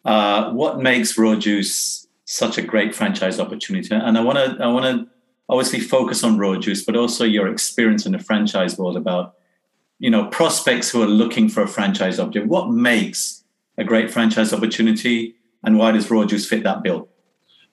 [0.04, 3.94] uh, what makes Raw Juce such a great franchise opportunity.
[3.94, 5.08] And I want to, I want to
[5.48, 9.34] obviously focus on Raw Juce, but also your experience in the franchise world about
[9.98, 13.44] you know prospects who are looking for a franchise opportunity, what makes
[13.76, 17.08] a great franchise opportunity, and why does Raw Juce fit that bill?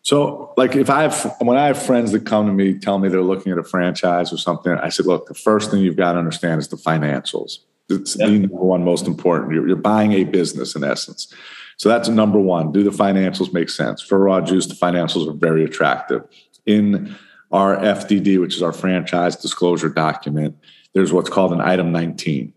[0.01, 3.09] So, like, if I have when I have friends that come to me, tell me
[3.09, 6.13] they're looking at a franchise or something, I said, look, the first thing you've got
[6.13, 7.59] to understand is the financials.
[7.89, 8.29] It's yep.
[8.29, 9.53] the number one most important.
[9.53, 11.33] You're, you're buying a business in essence.
[11.77, 12.71] So that's number one.
[12.71, 14.01] Do the financials make sense?
[14.01, 16.23] For Raw Juce, the financials are very attractive.
[16.65, 17.15] In
[17.51, 20.57] our FDD, which is our franchise disclosure document,
[20.93, 22.53] there's what's called an item 19.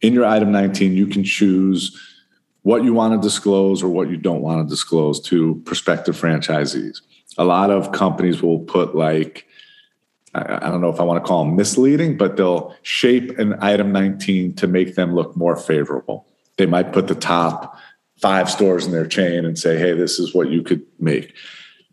[0.00, 1.98] In your item 19, you can choose
[2.62, 7.00] what you want to disclose or what you don't want to disclose to prospective franchisees.
[7.38, 9.46] A lot of companies will put like,
[10.34, 13.92] I don't know if I want to call them misleading, but they'll shape an item
[13.92, 16.26] 19 to make them look more favorable.
[16.58, 17.78] They might put the top
[18.20, 21.34] five stores in their chain and say, hey, this is what you could make.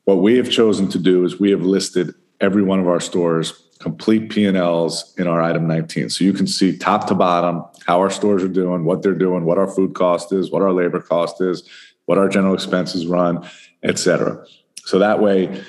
[0.04, 3.66] What we have chosen to do is we have listed every one of our stores
[3.80, 6.10] complete P&Ls in our item 19.
[6.10, 9.46] So you can see top to bottom how our stores are doing, what they're doing,
[9.46, 11.68] what our food cost is, what our labor cost is,
[12.06, 13.48] what our general expenses run,
[13.84, 14.44] et cetera.
[14.86, 15.64] So that way,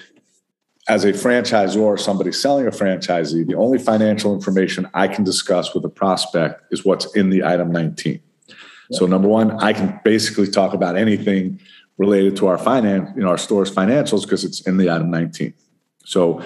[0.89, 5.75] as a franchisor or somebody selling a franchisee, the only financial information I can discuss
[5.75, 8.21] with a prospect is what's in the item 19.
[8.93, 11.61] So number one, I can basically talk about anything
[11.99, 15.55] related to our finance, you know, our store's financials because it's in the item 19.
[16.05, 16.43] So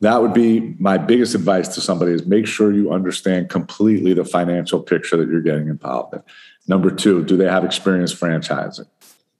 [0.00, 4.24] that would be my biggest advice to somebody is make sure you understand completely the
[4.24, 6.22] financial picture that you're getting involved in.
[6.66, 8.86] Number two, do they have experience franchising?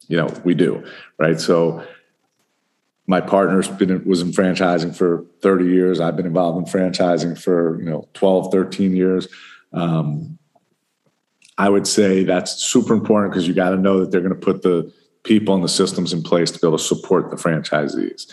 [0.08, 0.84] You know, we do,
[1.18, 1.40] right?
[1.40, 1.84] So
[3.06, 6.00] my partner's been was in franchising for 30 years.
[6.00, 9.28] I've been involved in franchising for, you know, 12, 13 years.
[9.72, 10.38] Um,
[11.58, 14.40] I would say that's super important because you got to know that they're going to
[14.40, 14.92] put the
[15.24, 18.32] people and the systems in place to be able to support the franchisees.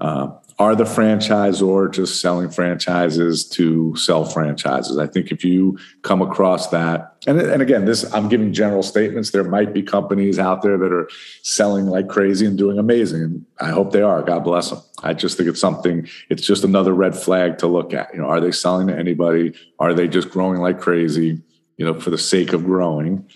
[0.00, 4.98] Uh, are the franchisor just selling franchises to sell franchises?
[4.98, 9.30] I think if you come across that, and, and again, this I'm giving general statements.
[9.30, 11.08] There might be companies out there that are
[11.42, 14.20] selling like crazy and doing amazing, I hope they are.
[14.22, 14.80] God bless them.
[15.02, 16.08] I just think it's something.
[16.28, 18.12] It's just another red flag to look at.
[18.12, 19.54] You know, are they selling to anybody?
[19.78, 21.40] Are they just growing like crazy?
[21.76, 23.28] You know, for the sake of growing,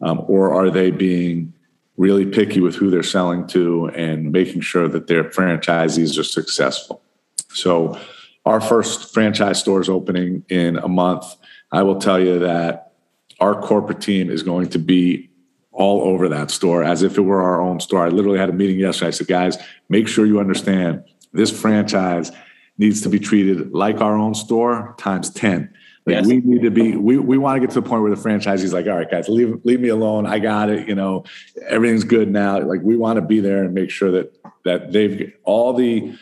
[0.00, 1.52] um, or are they being
[2.00, 7.02] really picky with who they're selling to and making sure that their franchisees are successful.
[7.50, 8.00] So,
[8.46, 11.26] our first franchise store is opening in a month.
[11.70, 12.94] I will tell you that
[13.38, 15.28] our corporate team is going to be
[15.72, 18.06] all over that store as if it were our own store.
[18.06, 19.08] I literally had a meeting yesterday.
[19.08, 19.58] I said, guys,
[19.90, 22.32] make sure you understand this franchise
[22.78, 25.70] needs to be treated like our own store times 10
[26.10, 26.26] like yes.
[26.26, 28.72] we need to be, we, we want to get to the point where the franchisee's
[28.72, 30.26] like, all right, guys, leave, leave me alone.
[30.26, 30.88] I got it.
[30.88, 31.24] You know,
[31.68, 32.60] everything's good now.
[32.60, 36.14] Like we want to be there and make sure that, that they've all the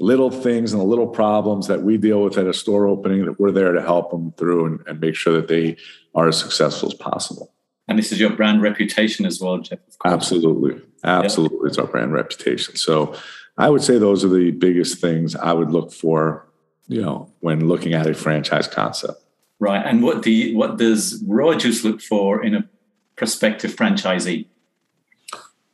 [0.00, 3.38] little things and the little problems that we deal with at a store opening that
[3.38, 5.76] we're there to help them through and, and make sure that they
[6.14, 7.52] are as successful as possible.
[7.88, 9.78] And this is your brand reputation as well, Jeff.
[10.04, 10.80] Absolutely.
[11.04, 11.58] Absolutely.
[11.62, 11.66] Yeah.
[11.66, 12.76] It's our brand reputation.
[12.76, 13.14] So
[13.58, 16.48] I would say those are the biggest things I would look for,
[16.88, 19.21] you know, when looking at a franchise concept.
[19.62, 19.86] Right.
[19.86, 22.68] And what do you, what does Raw Juce look for in a
[23.14, 24.46] prospective franchisee?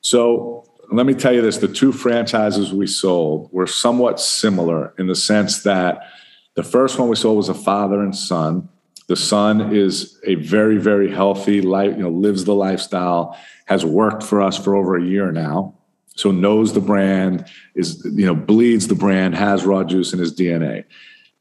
[0.03, 5.07] So let me tell you this: the two franchises we sold were somewhat similar in
[5.07, 6.03] the sense that
[6.55, 8.69] the first one we sold was a father and son.
[9.07, 14.23] The son is a very, very healthy life, you know, lives the lifestyle, has worked
[14.23, 15.75] for us for over a year now.
[16.15, 20.35] So knows the brand, is, you know, bleeds the brand, has raw juce in his
[20.35, 20.85] DNA.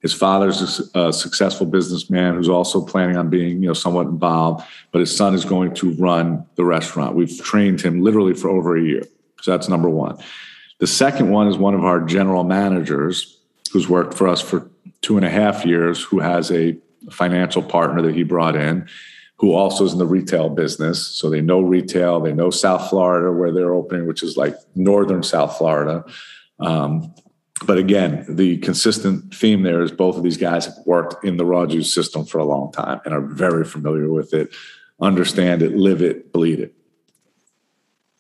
[0.08, 4.66] His father's a, successful businessman who's also planning on being, you know, somewhat involved.
[4.94, 7.14] But his son is going to run the restaurant.
[7.14, 9.04] We've trained him literally for over a year.
[9.42, 10.18] So that's number one.
[10.80, 13.38] The second one is one of our general managers
[13.74, 16.78] who's worked for us for two and a half years, who has a
[17.12, 18.88] financial partner that he brought in,
[19.40, 21.06] who also is in the retail business.
[21.06, 25.22] So they know retail, they know South Florida where they're opening, which is like northern
[25.22, 26.06] South Florida.
[26.62, 27.14] Um,
[27.66, 31.46] but again, the consistent theme there is both of these guys have worked in the
[31.46, 34.54] raw juce system for a long time and are very familiar with it,
[35.02, 36.74] understand it, live it, bleed it.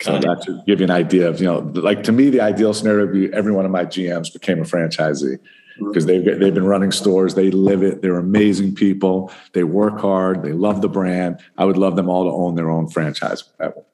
[0.01, 2.73] So that should give you an idea of, you know, like to me, the ideal
[2.73, 5.39] scenario would be every one of my GMs became a franchisee
[5.79, 7.35] because they've they've been running stores.
[7.35, 8.01] They live it.
[8.01, 9.31] They're amazing people.
[9.53, 10.43] They work hard.
[10.43, 11.39] They love the brand.
[11.57, 13.43] I would love them all to own their own franchise.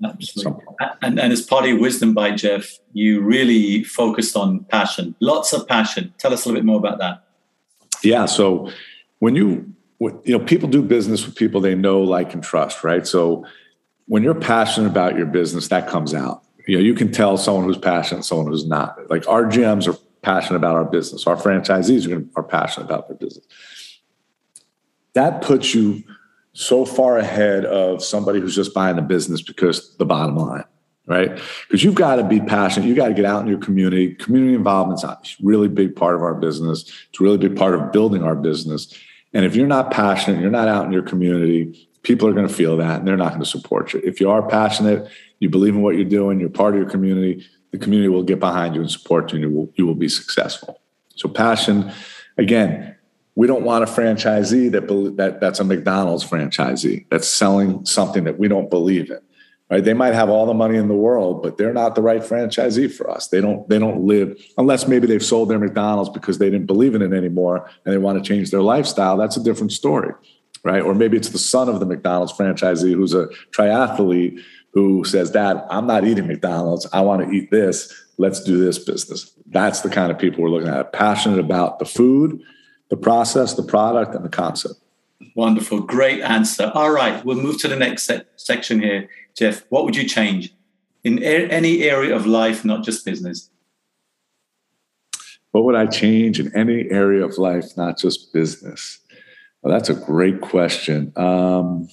[0.03, 0.63] Absolutely.
[1.01, 5.15] And, and as part of your wisdom by Jeff, you really focused on passion.
[5.19, 6.13] Lots of passion.
[6.17, 7.23] Tell us a little bit more about that.
[8.03, 8.25] Yeah.
[8.25, 8.69] So
[9.19, 13.07] when you you know people do business with people they know, like, and trust, right?
[13.07, 13.45] So
[14.07, 16.43] when you're passionate about your business, that comes out.
[16.67, 19.09] You know, you can tell someone who's passionate, someone who's not.
[19.09, 21.27] Like our GMs are passionate about our business.
[21.27, 23.45] Our franchisees are, are passionate about their business.
[25.13, 26.03] That puts you
[26.53, 30.63] so far ahead of somebody who's just buying the business because the bottom line,
[31.05, 31.39] right?
[31.67, 32.87] Because you've got to be passionate.
[32.87, 34.15] You got to get out in your community.
[34.15, 36.83] Community involvement's a really big part of our business.
[37.09, 38.97] It's a really big part of building our business.
[39.33, 42.53] And if you're not passionate, you're not out in your community, people are going to
[42.53, 44.01] feel that and they're not going to support you.
[44.03, 45.09] If you are passionate,
[45.39, 48.39] you believe in what you're doing, you're part of your community, the community will get
[48.39, 50.79] behind you and support you and you will, you will be successful.
[51.15, 51.91] So passion,
[52.37, 52.95] again,
[53.35, 58.37] we don't want a franchisee that, that that's a McDonald's franchisee that's selling something that
[58.37, 59.19] we don't believe in.
[59.71, 59.83] Right?
[59.83, 62.93] They might have all the money in the world, but they're not the right franchisee
[62.93, 63.29] for us.
[63.29, 66.93] They don't they don't live unless maybe they've sold their McDonald's because they didn't believe
[66.93, 69.17] in it anymore and they want to change their lifestyle.
[69.17, 70.13] That's a different story,
[70.63, 70.83] right?
[70.83, 74.39] Or maybe it's the son of the McDonald's franchisee who's a triathlete
[74.73, 76.87] who says, "Dad, I'm not eating McDonald's.
[76.93, 77.93] I want to eat this.
[78.17, 80.93] Let's do this business." That's the kind of people we're looking at.
[80.93, 82.41] Passionate about the food,
[82.89, 84.75] the process, the product, and the concept.
[85.35, 85.81] Wonderful.
[85.81, 86.71] Great answer.
[86.73, 87.23] All right.
[87.23, 89.09] We'll move to the next se- section here.
[89.35, 90.53] Jeff, what would you change
[91.03, 93.49] in a- any area of life, not just business?
[95.51, 98.99] What would I change in any area of life, not just business?
[99.61, 101.13] Well, that's a great question.
[101.15, 101.87] Um,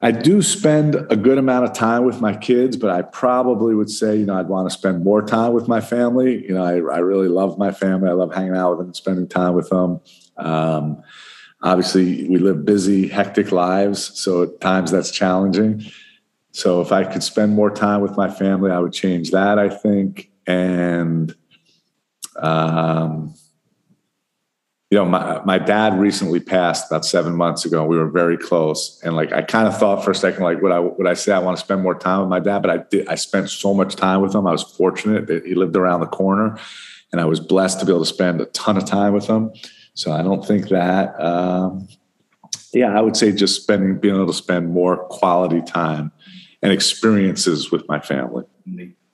[0.00, 3.90] I do spend a good amount of time with my kids, but I probably would
[3.90, 6.46] say, you know, I'd want to spend more time with my family.
[6.46, 8.08] You know, I, I really love my family.
[8.08, 10.00] I love hanging out with them, spending time with them.
[10.36, 11.02] Um,
[11.62, 15.84] obviously, we live busy, hectic lives, so at times that's challenging.
[16.52, 19.58] So if I could spend more time with my family, I would change that.
[19.58, 21.34] I think, and
[22.36, 23.34] um,
[24.90, 27.84] you know, my, my dad recently passed about seven months ago.
[27.84, 28.98] We were very close.
[29.04, 31.32] And like, I kind of thought for a second, like, would I, would I say
[31.32, 32.60] I want to spend more time with my dad?
[32.60, 34.46] But I did, I spent so much time with him.
[34.46, 36.58] I was fortunate that he lived around the corner
[37.12, 39.52] and I was blessed to be able to spend a ton of time with him.
[39.92, 41.86] So I don't think that, um,
[42.72, 46.12] yeah, I would say just spending, being able to spend more quality time
[46.62, 48.44] and experiences with my family.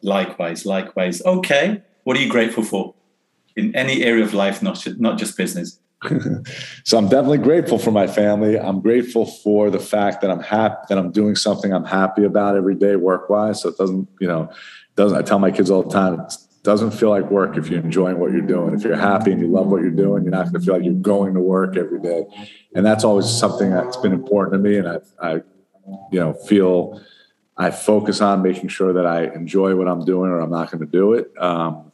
[0.02, 1.20] Likewise, likewise.
[1.24, 1.82] Okay.
[2.04, 2.94] What are you grateful for?
[3.56, 5.78] In any area of life, not not just business?
[6.84, 8.58] so I'm definitely grateful for my family.
[8.58, 12.56] I'm grateful for the fact that I'm happy that I'm doing something I'm happy about
[12.56, 13.62] every day work wise.
[13.62, 14.50] So it doesn't, you know,
[14.96, 17.80] doesn't I tell my kids all the time, it doesn't feel like work if you're
[17.80, 18.74] enjoying what you're doing.
[18.74, 20.84] If you're happy and you love what you're doing, you're not going to feel like
[20.84, 22.24] you're going to work every day.
[22.74, 24.76] And that's always something that's been important to me.
[24.76, 25.34] And I, I
[26.10, 27.00] you know, feel
[27.56, 30.80] I focus on making sure that I enjoy what I'm doing or I'm not going
[30.80, 31.30] to do it.
[31.38, 31.92] Um,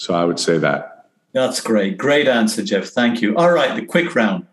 [0.00, 1.10] so I would say that.
[1.32, 1.98] That's great.
[1.98, 2.86] Great answer, Jeff.
[2.86, 3.36] Thank you.
[3.36, 4.46] All right, the quick round.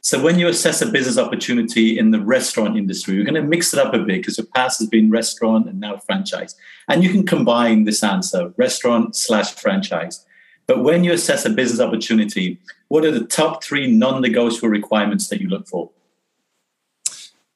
[0.00, 3.74] So when you assess a business opportunity in the restaurant industry, we're going to mix
[3.74, 6.56] it up a bit because your past has been restaurant and now franchise.
[6.88, 10.24] And you can combine this answer, restaurant slash franchise.
[10.66, 12.58] But when you assess a business opportunity,
[12.88, 15.90] what are the top three non-negotiable requirements that you look for?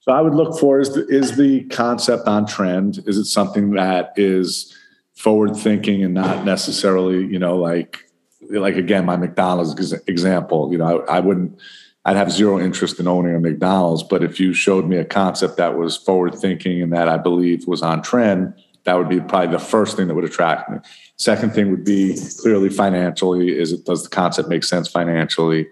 [0.01, 3.03] So I would look for is the, is the concept on trend?
[3.07, 4.77] Is it something that is
[5.15, 8.05] forward thinking and not necessarily, you know, like
[8.51, 11.59] like again, my McDonald's example, you know, I, I, wouldn't,
[12.05, 15.57] I'd have zero interest in owning a McDonald's, but if you showed me a concept
[15.57, 18.55] that was forward thinking and that I believe was on trend,
[18.85, 20.79] that would be probably the first thing that would attract me.
[21.17, 23.57] Second thing would be clearly financially.
[23.57, 25.69] Is it does the concept make sense financially?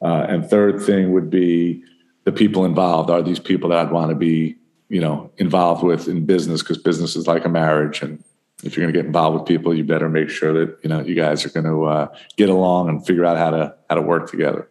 [0.00, 1.82] Uh, and third thing would be
[2.24, 3.10] the people involved.
[3.10, 4.56] Are these people that I'd want to be,
[4.88, 6.62] you know, involved with in business?
[6.62, 8.24] Because business is like a marriage, and
[8.62, 11.00] if you're going to get involved with people, you better make sure that you know
[11.00, 14.02] you guys are going to uh, get along and figure out how to how to
[14.02, 14.68] work together.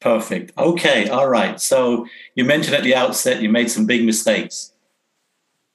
[0.00, 0.52] Perfect.
[0.58, 1.08] Okay.
[1.08, 1.60] All right.
[1.60, 4.72] So you mentioned at the outset you made some big mistakes.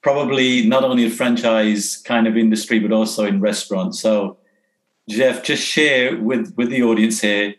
[0.02, 4.00] Probably not only in franchise kind of industry, but also in restaurants.
[4.00, 4.38] So,
[5.08, 7.56] Jeff, just share with with the audience here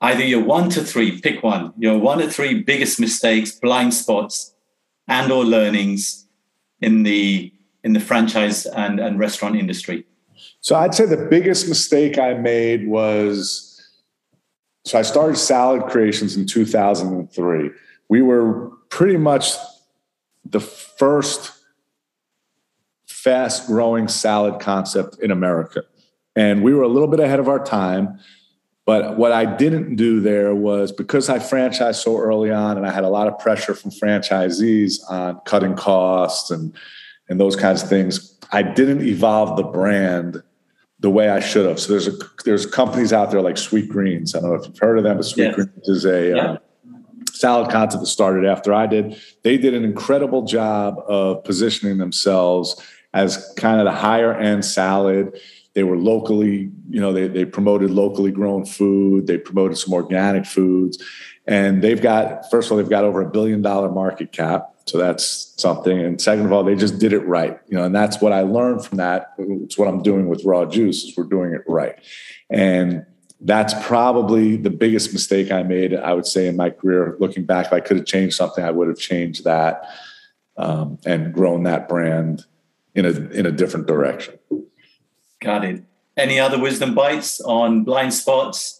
[0.00, 4.54] either your one to three, pick one, your one to three biggest mistakes, blind spots,
[5.06, 6.26] and or learnings
[6.80, 7.52] in the
[7.84, 10.04] in the franchise and, and restaurant industry?
[10.60, 13.68] So I'd say the biggest mistake I made was
[14.84, 17.70] so I started Salad Creations in 2003.
[18.08, 19.52] We were pretty much
[20.44, 21.52] the first
[23.06, 25.82] fast growing salad concept in America.
[26.34, 28.18] And we were a little bit ahead of our time.
[28.86, 32.90] But what I didn't do there was because I franchised so early on and I
[32.90, 36.74] had a lot of pressure from franchisees on cutting costs and
[37.28, 38.38] and those kinds of things.
[38.52, 40.42] I didn't evolve the brand
[41.00, 41.78] the way I should have.
[41.78, 42.12] So there's a
[42.44, 44.34] there's companies out there like Sweet Greens.
[44.34, 45.54] I don't know if you've heard of them, but Sweet yes.
[45.54, 46.36] Greens is a yeah.
[46.36, 46.58] uh,
[47.32, 49.20] salad concept that started after I did.
[49.42, 52.80] They did an incredible job of positioning themselves
[53.14, 55.40] as kind of the higher end salad.
[55.74, 60.44] they were locally, you know, they, they promoted locally grown food, they promoted some organic
[60.44, 61.02] foods.
[61.46, 64.74] And they've got, first of all, they've got over a billion dollar market cap.
[64.88, 65.98] So that's something.
[65.98, 67.58] And second of all, they just did it right.
[67.68, 69.34] You know, and that's what I learned from that.
[69.38, 71.96] It's what I'm doing with raw juce is we're doing it right.
[72.50, 73.04] And
[73.40, 77.16] that's probably the biggest mistake I made, I would say, in my career.
[77.20, 79.88] Looking back, if I could have changed something, I would have changed that
[80.56, 82.44] um, and grown that brand
[82.94, 84.38] in a in a different direction.
[85.40, 85.84] Got it.
[86.16, 88.77] Any other wisdom bites on blind spots?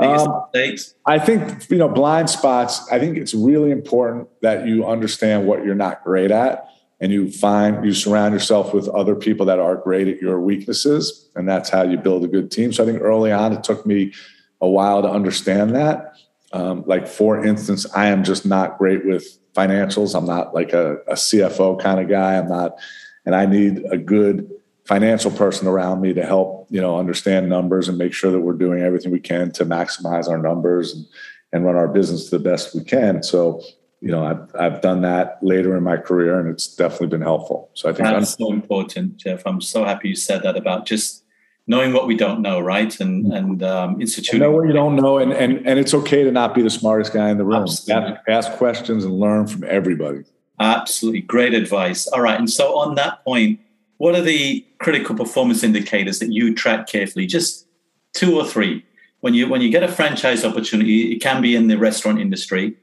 [0.00, 0.94] Um, mistakes?
[1.06, 2.90] I think you know blind spots.
[2.90, 6.68] I think it's really important that you understand what you're not great at,
[7.00, 11.28] and you find you surround yourself with other people that are great at your weaknesses,
[11.34, 12.72] and that's how you build a good team.
[12.72, 14.12] So I think early on, it took me
[14.60, 16.14] a while to understand that.
[16.52, 20.16] Um, like for instance, I am just not great with financials.
[20.16, 22.38] I'm not like a, a CFO kind of guy.
[22.38, 22.78] I'm not,
[23.26, 24.50] and I need a good
[24.88, 28.54] financial person around me to help you know understand numbers and make sure that we're
[28.54, 31.06] doing everything we can to maximize our numbers and,
[31.52, 33.22] and run our business the best we can.
[33.22, 33.62] So
[34.00, 37.70] you know I've I've done that later in my career and it's definitely been helpful.
[37.74, 39.42] So I think that's so important, Jeff.
[39.46, 41.22] I'm so happy you said that about just
[41.66, 42.98] knowing what we don't know, right?
[42.98, 43.32] And mm-hmm.
[43.32, 44.40] and um, instituting.
[44.40, 47.12] Know what you don't know, and and and it's okay to not be the smartest
[47.12, 47.64] guy in the room.
[47.64, 47.88] Ask,
[48.26, 50.24] ask questions and learn from everybody.
[50.58, 52.06] Absolutely, great advice.
[52.08, 53.60] All right, and so on that point,
[53.98, 57.26] what are the critical performance indicators that you track carefully?
[57.26, 57.66] Just
[58.14, 58.84] two or three.
[59.20, 62.76] When you when you get a franchise opportunity, it can be in the restaurant industry.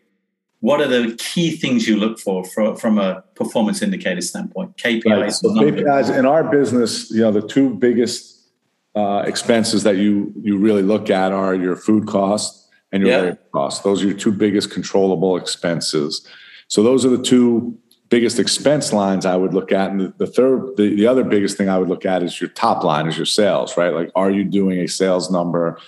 [0.59, 4.77] What are the key things you look for, for from a performance indicator standpoint?
[4.77, 5.21] KPIs.
[5.21, 5.31] Right.
[5.31, 8.49] So KPIs in our business, you know, the two biggest
[8.95, 13.39] uh, expenses that you you really look at are your food costs and your labor
[13.53, 13.83] costs.
[13.83, 16.27] Those are your two biggest controllable expenses.
[16.67, 17.77] So those are the two
[18.09, 19.91] biggest expense lines I would look at.
[19.91, 22.49] And the, the third, the, the other biggest thing I would look at is your
[22.51, 23.93] top line, is your sales, right?
[23.93, 25.79] Like, are you doing a sales number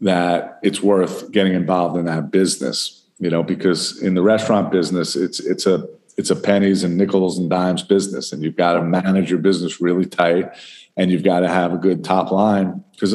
[0.00, 3.04] that it's worth getting involved in that business?
[3.18, 7.38] You know, because in the restaurant business, it's it's a it's a pennies and nickels
[7.38, 10.52] and dimes business, and you've got to manage your business really tight
[10.98, 13.14] and you've got to have a good top line because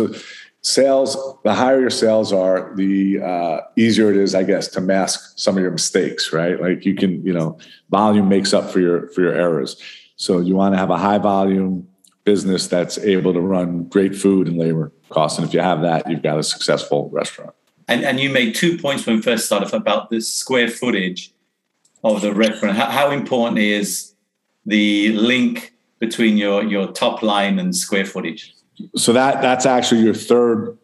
[0.64, 5.34] sales the higher your sales are the uh, easier it is i guess to mask
[5.36, 6.60] some of your mistakes right?
[6.62, 7.58] Like you can you know
[7.90, 9.82] volume makes up for your for your errors.
[10.16, 11.88] So you want to have a high volume
[12.24, 16.10] business that's able to run great food and labor costs and if you have that
[16.10, 17.54] you've got a successful restaurant.
[17.88, 21.32] And and you made two points when we first started about the square footage
[22.04, 22.78] of the restaurant.
[22.78, 24.14] How, how important is
[24.66, 28.54] the link between your your top line and square footage?
[28.96, 30.78] So that that's actually your third.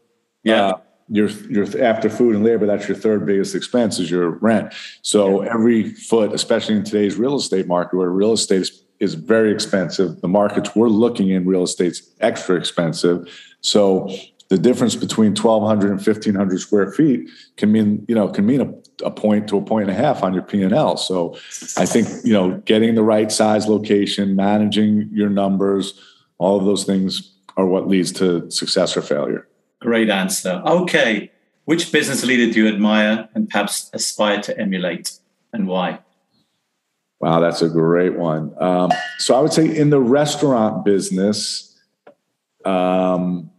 [0.44, 0.68] Yeah.
[0.68, 0.78] Uh,
[1.12, 4.74] your your after food and labor, that's your third biggest expense is your rent.
[5.02, 5.54] So yeah.
[5.54, 10.22] every foot, especially in today's real estate market, where real estate is, is very expensive,
[10.22, 13.28] the markets we're looking in real estate's extra expensive.
[13.62, 14.08] So
[14.50, 19.06] the difference between 1200 and 1500 square feet can mean you know can mean a,
[19.06, 21.38] a point to a point and a half on your p&l so
[21.78, 26.02] i think you know getting the right size location managing your numbers
[26.40, 29.48] all of those things are what leads to success or failure.
[29.82, 30.62] Great answer.
[30.66, 31.32] Okay
[31.70, 35.12] which business leader do you admire and perhaps aspire to emulate
[35.54, 36.00] and why?
[37.20, 38.56] Wow that's a great one.
[38.60, 41.80] Um, so i would say in the restaurant business
[42.66, 43.52] um,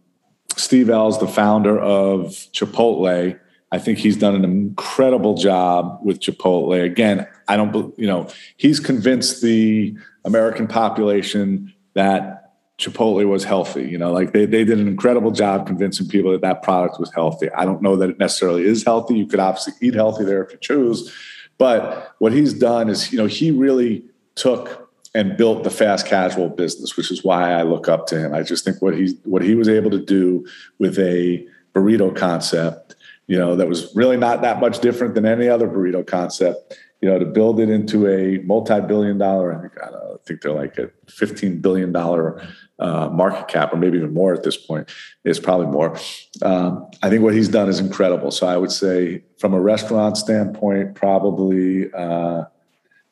[0.57, 3.39] Steve Ells, the founder of Chipotle,
[3.71, 6.83] I think he's done an incredible job with Chipotle.
[6.83, 8.27] Again, I don't, you know,
[8.57, 9.95] he's convinced the
[10.25, 12.40] American population that
[12.81, 13.87] Chipotle was healthy.
[13.87, 17.13] You know, like they, they did an incredible job convincing people that that product was
[17.13, 17.49] healthy.
[17.51, 19.17] I don't know that it necessarily is healthy.
[19.17, 21.13] You could obviously eat healthy there if you choose.
[21.59, 24.03] But what he's done is, you know, he really
[24.33, 28.33] took and built the fast casual business, which is why I look up to him.
[28.33, 30.45] I just think what he what he was able to do
[30.79, 32.95] with a burrito concept,
[33.27, 36.77] you know, that was really not that much different than any other burrito concept.
[37.01, 40.41] You know, to build it into a multi-billion dollar, I think, I, know, I think
[40.41, 42.47] they're like a fifteen billion dollar
[42.81, 44.89] uh, market cap, or maybe even more at this point.
[45.23, 45.97] It's probably more.
[46.41, 48.31] Um, I think what he's done is incredible.
[48.31, 52.45] So I would say, from a restaurant standpoint, probably uh,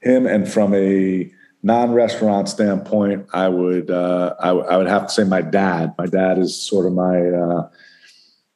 [0.01, 5.23] him, and from a non-restaurant standpoint, I would uh, I, I, would have to say
[5.23, 5.93] my dad.
[5.97, 7.69] My dad is sort of my uh,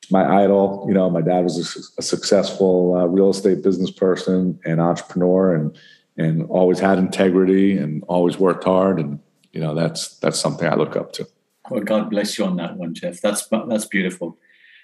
[0.10, 0.86] my idol.
[0.88, 5.54] You know, my dad was a, a successful uh, real estate business person and entrepreneur,
[5.54, 5.78] and
[6.18, 9.00] and always had integrity and always worked hard.
[9.00, 9.20] And
[9.54, 11.28] you know, that's that's something I look up to.
[11.70, 13.22] Well, God bless you on that one, Jeff.
[13.22, 14.38] That's that's beautiful.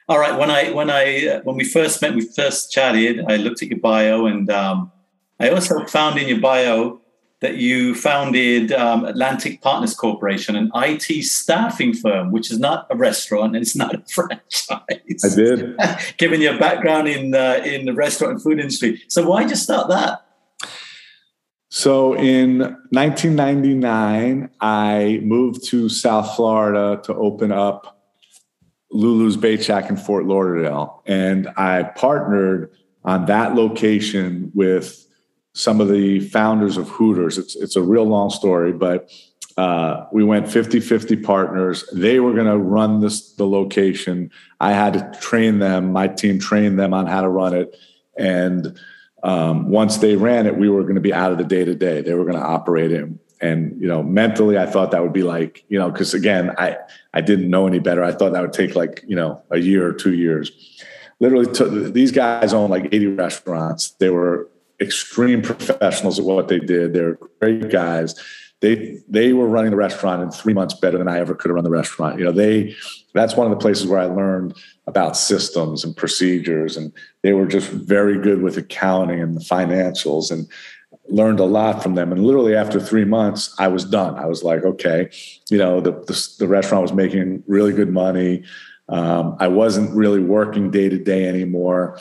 [0.07, 3.25] All right, when I when I when we first met, we first chatted.
[3.27, 4.91] I looked at your bio, and um,
[5.39, 7.01] I also found in your bio
[7.41, 12.97] that you founded um, Atlantic Partners Corporation, an IT staffing firm, which is not a
[12.97, 14.43] restaurant and it's not a franchise.
[14.69, 15.77] I did.
[16.17, 19.89] Given your background in uh, in the restaurant and food industry, so why you start
[19.89, 20.25] that?
[21.69, 22.59] So in
[22.89, 27.99] 1999, I moved to South Florida to open up
[28.91, 32.71] Lulu's Bait Shack in Fort Lauderdale, and I partnered
[33.05, 35.05] on that location with
[35.53, 37.37] some of the founders of Hooters.
[37.37, 39.11] It's it's a real long story, but
[39.55, 41.87] uh, we went 50-50 partners.
[41.93, 44.31] They were going to run this the location.
[44.59, 45.91] I had to train them.
[45.91, 47.77] My team trained them on how to run it,
[48.17, 48.79] and
[49.23, 51.75] um, once they ran it, we were going to be out of the day to
[51.75, 52.01] day.
[52.01, 53.07] They were going to operate it.
[53.41, 56.77] And you know, mentally, I thought that would be like you know, because again, I
[57.13, 58.03] I didn't know any better.
[58.03, 60.51] I thought that would take like you know a year or two years.
[61.21, 63.91] Literally, t- these guys own like 80 restaurants.
[63.91, 64.49] They were
[64.81, 66.93] extreme professionals at what they did.
[66.93, 68.15] They're great guys.
[68.61, 71.55] They they were running the restaurant in three months better than I ever could have
[71.55, 72.19] run the restaurant.
[72.19, 72.75] You know, they
[73.13, 74.53] that's one of the places where I learned
[74.85, 76.91] about systems and procedures, and
[77.21, 80.47] they were just very good with accounting and the financials, and
[81.07, 82.11] learned a lot from them.
[82.11, 84.15] And literally after three months, I was done.
[84.19, 85.09] I was like, okay,
[85.49, 88.43] you know, the the, the restaurant was making really good money.
[88.89, 91.99] Um, I wasn't really working day to day anymore.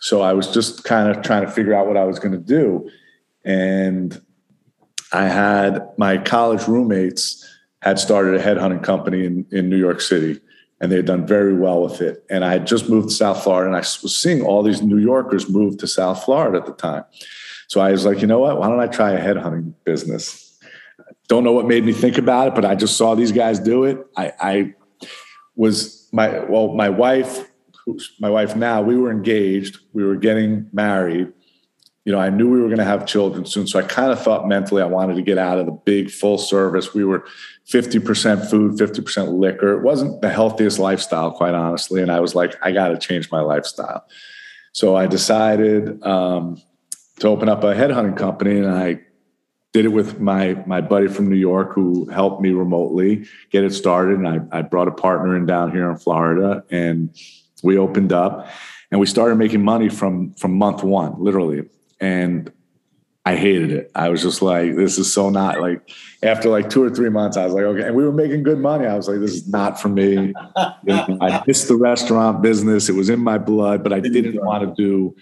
[0.00, 2.38] So I was just kind of trying to figure out what I was going to
[2.38, 2.90] do.
[3.44, 4.20] And
[5.12, 7.44] I had my college roommates
[7.82, 10.40] had started a headhunting company in, in New York City
[10.80, 12.24] and they had done very well with it.
[12.30, 14.98] And I had just moved to South Florida and I was seeing all these New
[14.98, 17.04] Yorkers move to South Florida at the time.
[17.68, 18.58] So I was like, you know what?
[18.58, 20.58] Why don't I try a headhunting business?
[21.28, 23.84] Don't know what made me think about it, but I just saw these guys do
[23.84, 23.98] it.
[24.16, 24.74] I, I
[25.56, 27.50] was my well, my wife
[28.18, 31.32] my wife now, we were engaged, we were getting married.
[32.04, 33.66] You know, I knew we were going to have children soon.
[33.66, 36.36] So I kind of thought mentally I wanted to get out of the big full
[36.36, 36.92] service.
[36.92, 37.24] We were
[37.66, 39.72] 50% food, 50% liquor.
[39.72, 42.02] It wasn't the healthiest lifestyle, quite honestly.
[42.02, 44.04] And I was like, I got to change my lifestyle.
[44.72, 46.60] So I decided um,
[47.20, 49.00] to open up a headhunting company and I
[49.72, 53.72] did it with my my buddy from New York who helped me remotely get it
[53.72, 54.18] started.
[54.18, 57.16] And I, I brought a partner in down here in Florida and
[57.62, 58.48] we opened up
[58.90, 61.64] and we started making money from from month one literally
[62.00, 62.52] and
[63.26, 63.90] i hated it.
[63.94, 65.90] I was just like this is so not like
[66.22, 68.58] after like two or three months i was like okay and we were making good
[68.58, 68.86] money.
[68.86, 70.34] I was like this is not for me.
[70.56, 72.88] I missed the restaurant business.
[72.88, 75.16] It was in my blood but i didn't want to do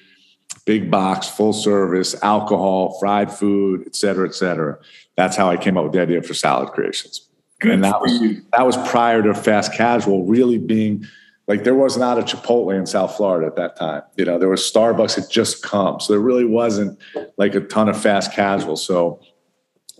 [0.64, 4.79] big box full service alcohol fried food et cetera et cetera.
[5.16, 7.29] That's how i came up with the idea for salad creations.
[7.61, 8.20] Good and that was
[8.53, 11.07] that was prior to fast casual really being
[11.49, 14.03] like there was not a Chipotle in South Florida at that time.
[14.16, 16.01] You know, there was Starbucks had just come.
[16.01, 16.99] So there really wasn't
[17.36, 18.76] like a ton of fast casual.
[18.76, 19.20] So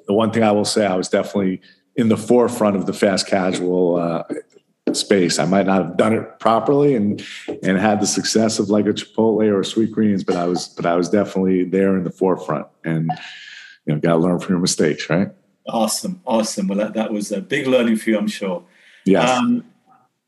[0.07, 1.61] the one thing I will say, I was definitely
[1.97, 4.25] in the forefront of the fast casual uh,
[4.93, 5.39] space.
[5.39, 7.25] I might not have done it properly and
[7.63, 10.87] and had the success of like a Chipotle or a Sweetgreens, but I was but
[10.87, 12.67] I was definitely there in the forefront.
[12.85, 13.11] And
[13.87, 15.29] you know, got to learn from your mistakes, right?
[15.69, 16.69] Awesome, awesome.
[16.69, 18.65] Well, that, that was a big learning for you, I'm sure.
[19.05, 19.29] Yes.
[19.29, 19.65] Um,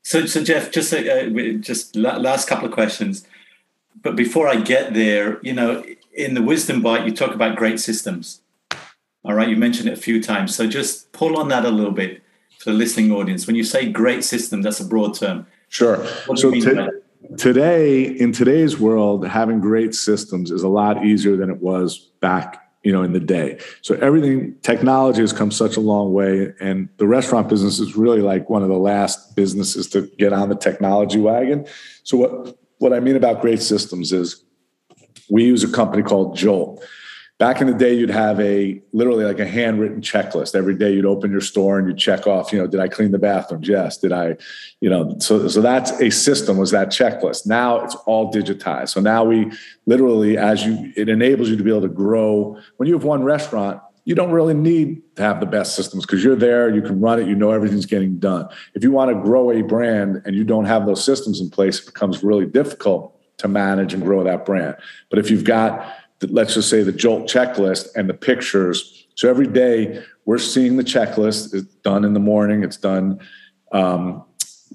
[0.04, 1.28] so, so Jeff, just uh,
[1.60, 3.26] just last couple of questions,
[4.02, 5.82] but before I get there, you know,
[6.12, 8.42] in the wisdom bite, you talk about great systems.
[9.24, 10.54] All right, you mentioned it a few times.
[10.54, 12.22] So just pull on that a little bit
[12.58, 13.46] for the listening audience.
[13.46, 15.46] When you say great system, that's a broad term.
[15.70, 16.06] Sure.
[16.36, 16.52] So
[17.38, 22.63] today, in today's world, having great systems is a lot easier than it was back
[22.84, 23.58] you know in the day.
[23.82, 28.20] So everything technology has come such a long way and the restaurant business is really
[28.20, 31.66] like one of the last businesses to get on the technology wagon.
[32.04, 34.44] So what what i mean about great systems is
[35.30, 36.84] we use a company called jolt
[37.38, 40.54] back in the day you'd have a literally like a handwritten checklist.
[40.54, 43.10] Every day you'd open your store and you check off you know did i clean
[43.10, 43.68] the bathrooms?
[43.68, 43.98] Yes.
[43.98, 44.36] Did i
[44.80, 47.46] you know so so that's a system was that checklist.
[47.46, 48.90] Now it's all digitized.
[48.90, 49.50] So now we
[49.86, 52.58] literally as you it enables you to be able to grow.
[52.76, 56.22] When you have one restaurant you don't really need to have the best systems because
[56.22, 58.48] you're there you can run it you know everything's getting done.
[58.74, 61.80] If you want to grow a brand and you don't have those systems in place
[61.80, 64.76] it becomes really difficult to manage and grow that brand.
[65.10, 65.92] But if you've got
[66.26, 69.06] let's just say the jolt checklist and the pictures.
[69.14, 71.54] So every day we're seeing the checklist.
[71.54, 73.20] It's done in the morning it's done
[73.72, 74.24] um,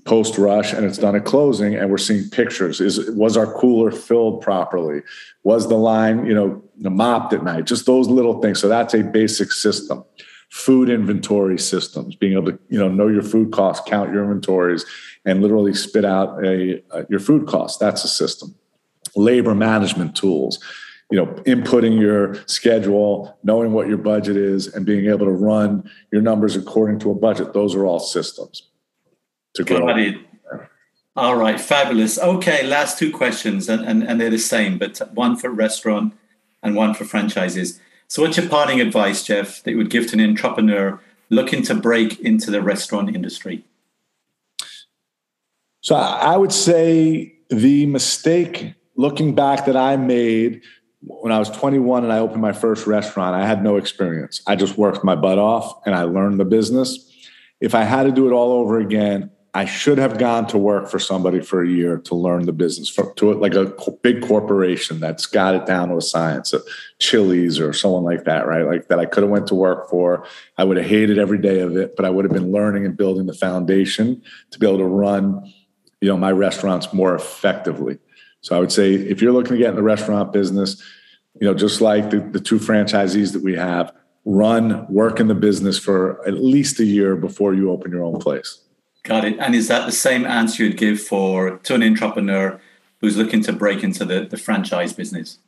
[0.05, 2.81] post rush and it's done at closing and we're seeing pictures.
[2.81, 5.01] Is was our cooler filled properly?
[5.43, 7.65] Was the line you know mopped at night?
[7.65, 8.59] Just those little things.
[8.59, 10.03] So that's a basic system.
[10.51, 14.85] Food inventory systems being able to you know know your food costs count your inventories
[15.25, 17.77] and literally spit out a, a your food costs.
[17.77, 18.55] That's a system.
[19.15, 20.59] Labor management tools
[21.09, 25.89] you know, inputting your schedule, knowing what your budget is, and being able to run
[26.11, 27.53] your numbers according to a budget.
[27.53, 28.69] Those are all systems
[29.55, 29.87] to grow.
[29.87, 30.15] Got it.
[31.15, 32.19] All right, fabulous.
[32.19, 36.13] Okay, last two questions, and, and, and they're the same, but one for restaurant
[36.61, 37.79] and one for franchises.
[38.07, 40.99] So, what's your parting advice, Jeff, that you would give to an entrepreneur
[41.29, 43.65] looking to break into the restaurant industry?
[45.81, 50.61] So, I would say the mistake looking back that I made
[51.01, 54.41] when I was 21 and I opened my first restaurant, I had no experience.
[54.47, 57.05] I just worked my butt off and I learned the business.
[57.61, 60.89] If I had to do it all over again, I should have gone to work
[60.89, 63.73] for somebody for a year to learn the business, for, to like a
[64.03, 66.61] big corporation that's got it down to a science, a
[66.99, 68.65] Chili's or someone like that, right?
[68.65, 70.25] Like that I could have went to work for.
[70.57, 72.95] I would have hated every day of it, but I would have been learning and
[72.95, 74.21] building the foundation
[74.51, 75.51] to be able to run,
[75.99, 77.97] you know, my restaurants more effectively.
[78.41, 80.81] So I would say if you're looking to get in the restaurant business,
[81.39, 83.93] you know, just like the, the two franchisees that we have,
[84.25, 88.19] run, work in the business for at least a year before you open your own
[88.19, 88.61] place.
[89.03, 89.37] Got it.
[89.39, 92.59] And is that the same answer you'd give for to an entrepreneur
[93.01, 95.39] who's looking to break into the, the franchise business?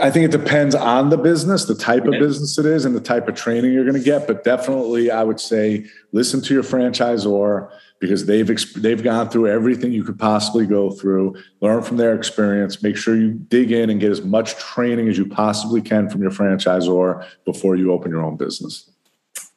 [0.00, 3.00] I think it depends on the business, the type of business it is, and the
[3.00, 4.26] type of training you're going to get.
[4.26, 8.46] But definitely, I would say listen to your franchisor because they've
[8.82, 11.36] they've gone through everything you could possibly go through.
[11.62, 12.82] Learn from their experience.
[12.82, 16.20] Make sure you dig in and get as much training as you possibly can from
[16.20, 18.90] your franchisor before you open your own business.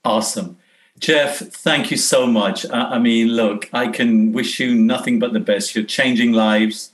[0.05, 0.57] Awesome.
[0.97, 2.65] Jeff, thank you so much.
[2.71, 5.75] I mean, look, I can wish you nothing but the best.
[5.75, 6.93] You're changing lives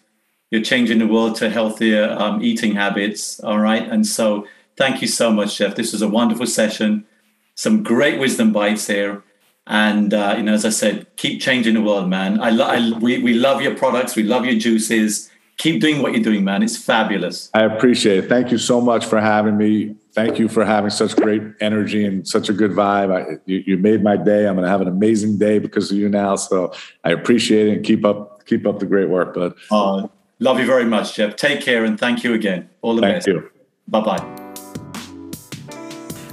[0.52, 3.39] you're changing the world to healthier um, eating habits.
[3.39, 3.88] All right.
[3.89, 4.45] And so
[4.78, 5.76] thank you so much, Jeff.
[5.76, 7.06] This was a wonderful session.
[7.56, 9.24] Some great wisdom bites here.
[9.66, 12.41] And, uh, you know, as I said, keep changing the world, man.
[12.41, 14.16] I, lo- I we, we love your products.
[14.16, 15.30] We love your juices.
[15.58, 16.64] Keep doing what you're doing, man.
[16.64, 17.49] It's fabulous.
[17.54, 18.28] I appreciate it.
[18.28, 19.95] Thank you so much for having me.
[20.14, 23.16] Thank you for having such great energy and such a good vibe.
[23.16, 24.47] I, you, you made my day.
[24.47, 26.36] I'm going to have an amazing day because of you now.
[26.36, 26.74] So
[27.06, 29.54] I appreciate it and keep up, keep up the great work, bud.
[29.70, 30.08] Uh,
[30.42, 31.36] Love you very much, Jeff.
[31.36, 32.68] Take care and thank you again.
[32.82, 33.28] All the thank best.
[33.28, 33.52] you.
[33.88, 34.38] Bye bye.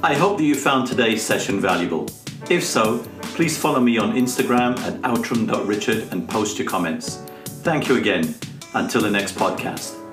[0.02, 2.06] I hope that you found today's session valuable.
[2.48, 7.16] If so, please follow me on Instagram at outram.richard and post your comments.
[7.62, 8.34] Thank you again.
[8.72, 10.07] Until the next podcast.